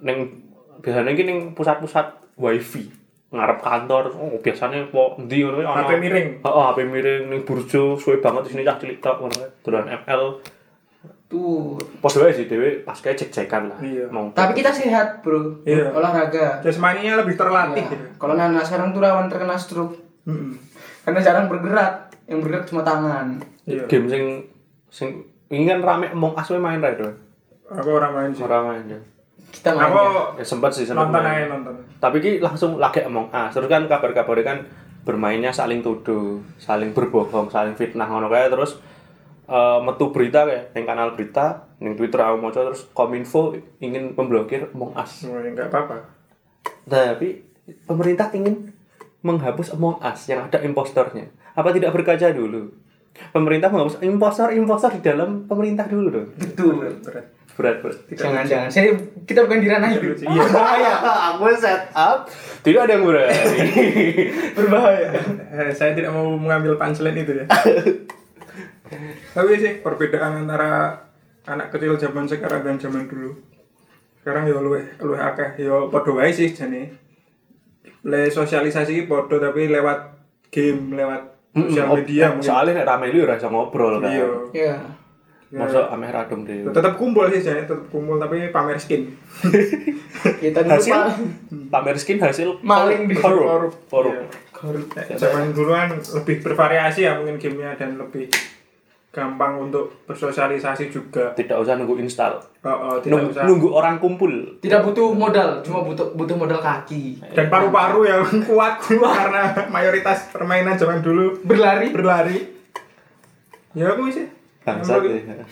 [0.00, 0.30] ning
[0.78, 2.86] biasanya ki ning pusat-pusat wifi
[3.28, 6.28] ngarep kantor oh biasanya po ndi ngono ono HP miring.
[6.40, 9.42] Heeh, HP miring ning burjo suwe banget di sini cah cilik tok ngono.
[9.60, 10.22] Dolan ML
[11.28, 11.76] Tuh.
[12.00, 13.76] Podo wae sih dhewe pas kayak cek-cekan lah.
[13.84, 14.08] Iya.
[14.08, 15.60] Mau Tapi kita sehat, Bro.
[15.60, 15.92] Iya.
[15.92, 16.64] Olahraga.
[16.64, 17.84] Jasmaninya lebih terlatih.
[17.84, 18.16] Iya.
[18.16, 19.92] Kalau anak sekarang tuh rawan terkena stroke
[20.24, 20.56] Hmm.
[21.04, 22.08] karena jarang bergerak.
[22.24, 23.40] Yang bergerak cuma tangan.
[23.68, 23.84] Iya.
[23.84, 24.24] game sing
[24.88, 25.08] sing
[25.52, 27.04] ini kan rame Among Us wae main itu.
[27.68, 28.40] Aku orang main sih.
[28.40, 29.00] Ora main ya.
[29.52, 29.92] Kita main.
[29.92, 30.00] Aku
[30.40, 31.44] Ya sempat sih sempat nonton main.
[31.44, 31.74] aja nonton.
[32.00, 33.52] Tapi ki langsung lagi Among Us.
[33.52, 34.58] Terus kan kabar-kabarnya kan
[35.04, 38.76] bermainnya saling tuduh, saling berbohong, saling fitnah ngono kae terus
[39.48, 44.68] eh, metu berita kayak yang kanal berita, yang Twitter aku mau terus Kominfo ingin memblokir
[44.72, 45.24] Among Us.
[45.28, 46.08] Oh, ya, enggak apa-apa.
[46.88, 47.44] Tapi
[47.88, 48.72] pemerintah ingin
[49.20, 51.28] menghapus Among Us yang ada impostornya.
[51.52, 52.68] Apa tidak berkaca dulu?
[53.34, 56.28] Pemerintah menghapus impostor-impostor di dalam pemerintah dulu dong.
[56.38, 57.02] Betul.
[57.02, 57.26] Berat.
[57.58, 57.98] Berat, berat.
[58.14, 58.70] Jangan jangan.
[58.70, 58.94] Saya
[59.26, 60.14] kita bukan di ranah itu.
[60.14, 60.46] Iya.
[60.46, 60.92] Berbahaya.
[61.34, 62.30] Aku set up,
[62.62, 63.34] tidak ada yang berani.
[64.54, 65.10] Berbahaya.
[65.50, 67.44] Eh, saya tidak mau mengambil punchline itu ya.
[69.34, 71.02] Tapi sih perbedaan antara
[71.50, 73.34] anak kecil zaman sekarang dan zaman dulu.
[74.22, 76.94] Sekarang ya luwih luwih akeh ya padha wae sih jane.
[78.06, 80.14] Le sosialisasi padha tapi lewat
[80.54, 82.46] game, lewat sosial media mungkin.
[82.46, 84.10] Soalnya nek rame lu ora iso ngobrol kan.
[84.10, 84.26] Iya.
[84.52, 84.74] Iya.
[85.48, 86.68] Masuk ameh radung dhewe.
[86.68, 89.08] Tetap kumpul sih jane, tetap kumpul tapi pamer skin.
[90.42, 91.08] Kita dulu Hasil Pak.
[91.68, 93.72] pamer skin hasil Maling di- korup.
[93.88, 94.12] Korup.
[94.12, 94.28] Iya.
[94.68, 98.28] Nek Zaman dulu kan lebih bervariasi ya mungkin gamenya dan lebih
[99.08, 101.32] gampang untuk bersosialisasi juga.
[101.32, 102.38] Tidak usah nunggu install.
[102.60, 103.42] Oh, oh, tidak Nunggu, usah.
[103.48, 104.30] nunggu orang kumpul.
[104.60, 107.16] Tidak butuh modal, cuma butuh butuh modal kaki.
[107.32, 111.88] dan paru-paru yang kuat karena mayoritas permainan zaman dulu Berlari.
[111.90, 112.38] berlari
[113.72, 114.26] ya aku sih
[114.64, 115.00] Bangsat.
[115.00, 115.44] Yang ya.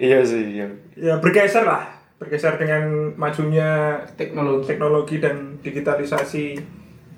[0.00, 0.66] Iya sih, iya.
[0.96, 1.82] ya bergeser lah
[2.16, 4.64] bergeser dengan majunya Teknologi.
[4.70, 6.56] teknologi dan digitalisasi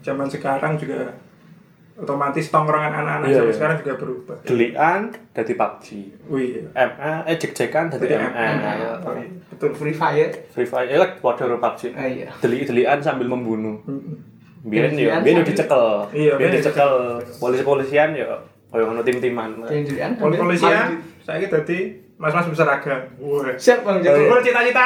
[0.01, 1.13] zaman sekarang juga
[1.95, 3.55] otomatis tongkrongan anak-anak Iya, zaman iya.
[3.55, 5.87] sekarang juga berubah Delian dari PUBG.
[6.27, 8.47] wih MA eh jek-jekan dari Jadi MA.
[9.03, 10.33] Oh, iya, betul Free Fire.
[10.49, 11.83] Free Fire eh lah wadah karo PUBG.
[11.93, 12.29] Ah, iya.
[12.39, 13.77] Deli-delian sambil membunuh.
[14.63, 15.85] Biyen Deli-delian yo, sambil- dicekel.
[16.11, 16.93] Iya, biyen biyen dicekel
[17.37, 18.31] polisi-polisian yo
[18.67, 19.51] koyo ngono tim-timan.
[20.17, 23.99] Pol polisian saya tadi mas-mas berseragam wah Siap Bang.
[23.99, 24.83] Kalau cita-cita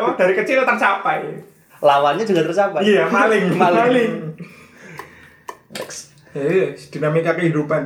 [0.00, 1.36] oh, dari kecil tercapai
[1.78, 2.82] Lawannya juga tercapai.
[2.82, 3.78] iya maling Maling.
[3.78, 4.12] maling
[5.70, 6.07] Next.
[6.38, 7.82] Eh, dinamika kehidupan.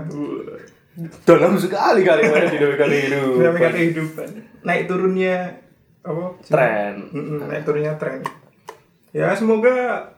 [1.25, 3.33] Dalam sekali kali mana dinamika hidup.
[3.35, 4.29] Dinamika kehidupan.
[4.61, 5.57] Naik turunnya
[6.03, 6.25] apa?
[6.45, 6.95] Tren.
[7.43, 8.21] Naik turunnya tren.
[9.11, 10.09] Ya, semoga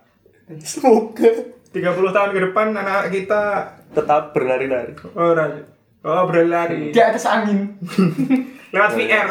[0.61, 1.31] Semoga
[1.71, 1.81] 30
[2.11, 3.43] tahun ke depan anak kita
[3.91, 4.93] tetap berlari-lari.
[5.11, 5.65] oh, ra-
[6.03, 7.75] oh berlari Di atas angin.
[8.75, 9.27] lewat VR.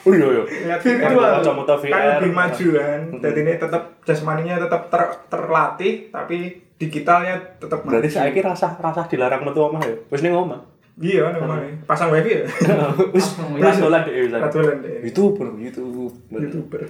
[0.00, 0.42] Oh iya iya.
[0.66, 1.32] Lewat Virtual.
[1.38, 2.18] Kacamata Kan VR.
[2.18, 3.00] lebih maju kan.
[3.16, 6.38] Jadi ini tetap jasmaninya tetap ter- terlatih tapi
[6.80, 8.16] digitalnya tetap Berarti maju.
[8.16, 9.92] saya kira rasa rasa dilarang metu omah ya.
[10.08, 10.64] Wis ning omah.
[11.00, 11.80] Iya, namanya.
[11.88, 12.44] Pasang wifi ya.
[13.16, 14.32] Wis Langsung wis dolan dhewe wis.
[14.36, 15.00] Ratulan deh.
[15.04, 16.12] YouTuber, YouTube.
[16.28, 16.80] YouTuber.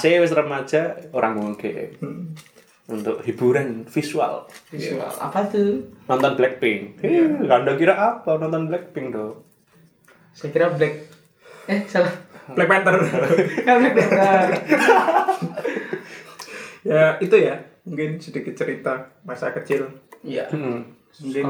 [0.00, 2.32] Sing wis remaja orang ngomongke Hmm.
[2.88, 4.48] untuk hiburan visual.
[4.72, 5.04] Visual.
[5.20, 5.84] Apa tuh?
[6.08, 7.04] Nonton Blackpink.
[7.04, 9.44] Eh, Anda kira apa nonton Blackpink dong?
[10.32, 11.12] Saya kira Black.
[11.68, 12.08] Eh, salah.
[12.56, 12.96] Black Panther.
[13.60, 14.48] Kan Black Panther.
[16.88, 17.67] ya, itu ya.
[17.88, 19.88] Mungkin sedikit cerita masa kecil.
[20.20, 20.44] Iya.
[20.48, 20.84] Hmm.
[21.18, 21.44] Mungkin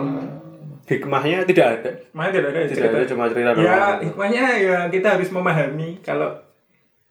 [0.89, 1.91] Hikmahnya tidak ada.
[2.13, 2.97] Makanya tidak ada Tidak cerita.
[2.97, 3.99] ada cuma cerita Ya, doang.
[4.01, 6.33] hikmahnya ya kita harus memahami kalau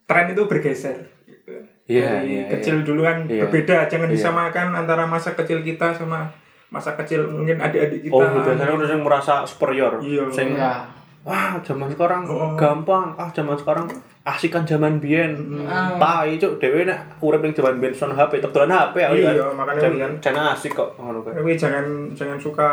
[0.04, 0.98] tren itu bergeser.
[1.24, 1.54] gitu.
[1.86, 3.46] Iya, Dari iya, kecil dulu kan Iya.
[3.46, 4.16] berbeda, jangan Iya.
[4.18, 6.26] disamakan antara masa kecil kita sama
[6.68, 8.16] masa kecil mungkin adik-adik kita.
[8.18, 10.02] Oh, biasanya udah yang merasa superior.
[10.02, 10.26] Iya.
[10.28, 10.84] Sing Iya.
[11.22, 12.58] wah, zaman sekarang Oh.
[12.58, 13.14] gampang.
[13.16, 13.86] Ah, zaman sekarang
[14.28, 15.32] asikan zaman biyen.
[15.64, 15.96] Ah.
[15.96, 19.10] Tai cuk dhewe nek urip ning zaman biyen son HP, tebelan HP ya.
[19.10, 20.12] Iya, makanya Jan, kan.
[20.20, 21.40] jan asik kok ngono kae.
[21.40, 22.70] Tapi jangan jangan suka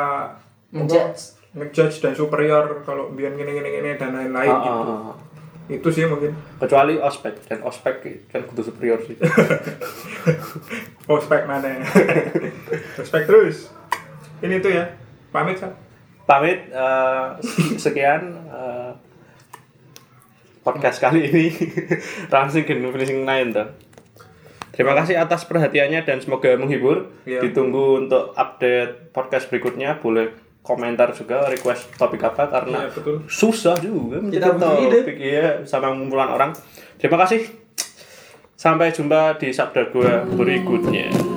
[0.75, 1.39] Ngejudge.
[1.55, 4.75] ngejudge dan superior kalau biar gini gini gini dan lain-lain Ah, gitu.
[4.75, 5.17] ah, ah.
[5.65, 6.35] Itu sih mungkin.
[6.59, 9.15] Kecuali ospek, dan ospek kan kudu superior sih.
[11.09, 11.81] Ospek mana ya?
[13.01, 13.69] Ospek terus.
[14.41, 14.85] Ini tuh ya.
[15.31, 15.73] Pamit kan?
[16.25, 17.27] Pamit eh,
[17.77, 18.84] sekian eh,
[20.65, 21.47] podcast kali ini.
[22.35, 23.69] Langsung ke finishing line tuh.
[24.75, 27.15] Terima kasih atas perhatiannya dan semoga menghibur.
[27.23, 27.47] Iya.
[27.47, 30.03] Ditunggu untuk update podcast berikutnya.
[30.03, 30.35] Boleh
[30.65, 33.17] komentar juga request topik apa karena Iya, betul.
[33.29, 34.19] susah juga
[34.89, 34.99] ide.
[35.05, 36.51] topik iya sama kumpulan orang.
[36.99, 37.45] Terima kasih.
[38.57, 41.34] Sampai jumpa di sabda gua berikutnya.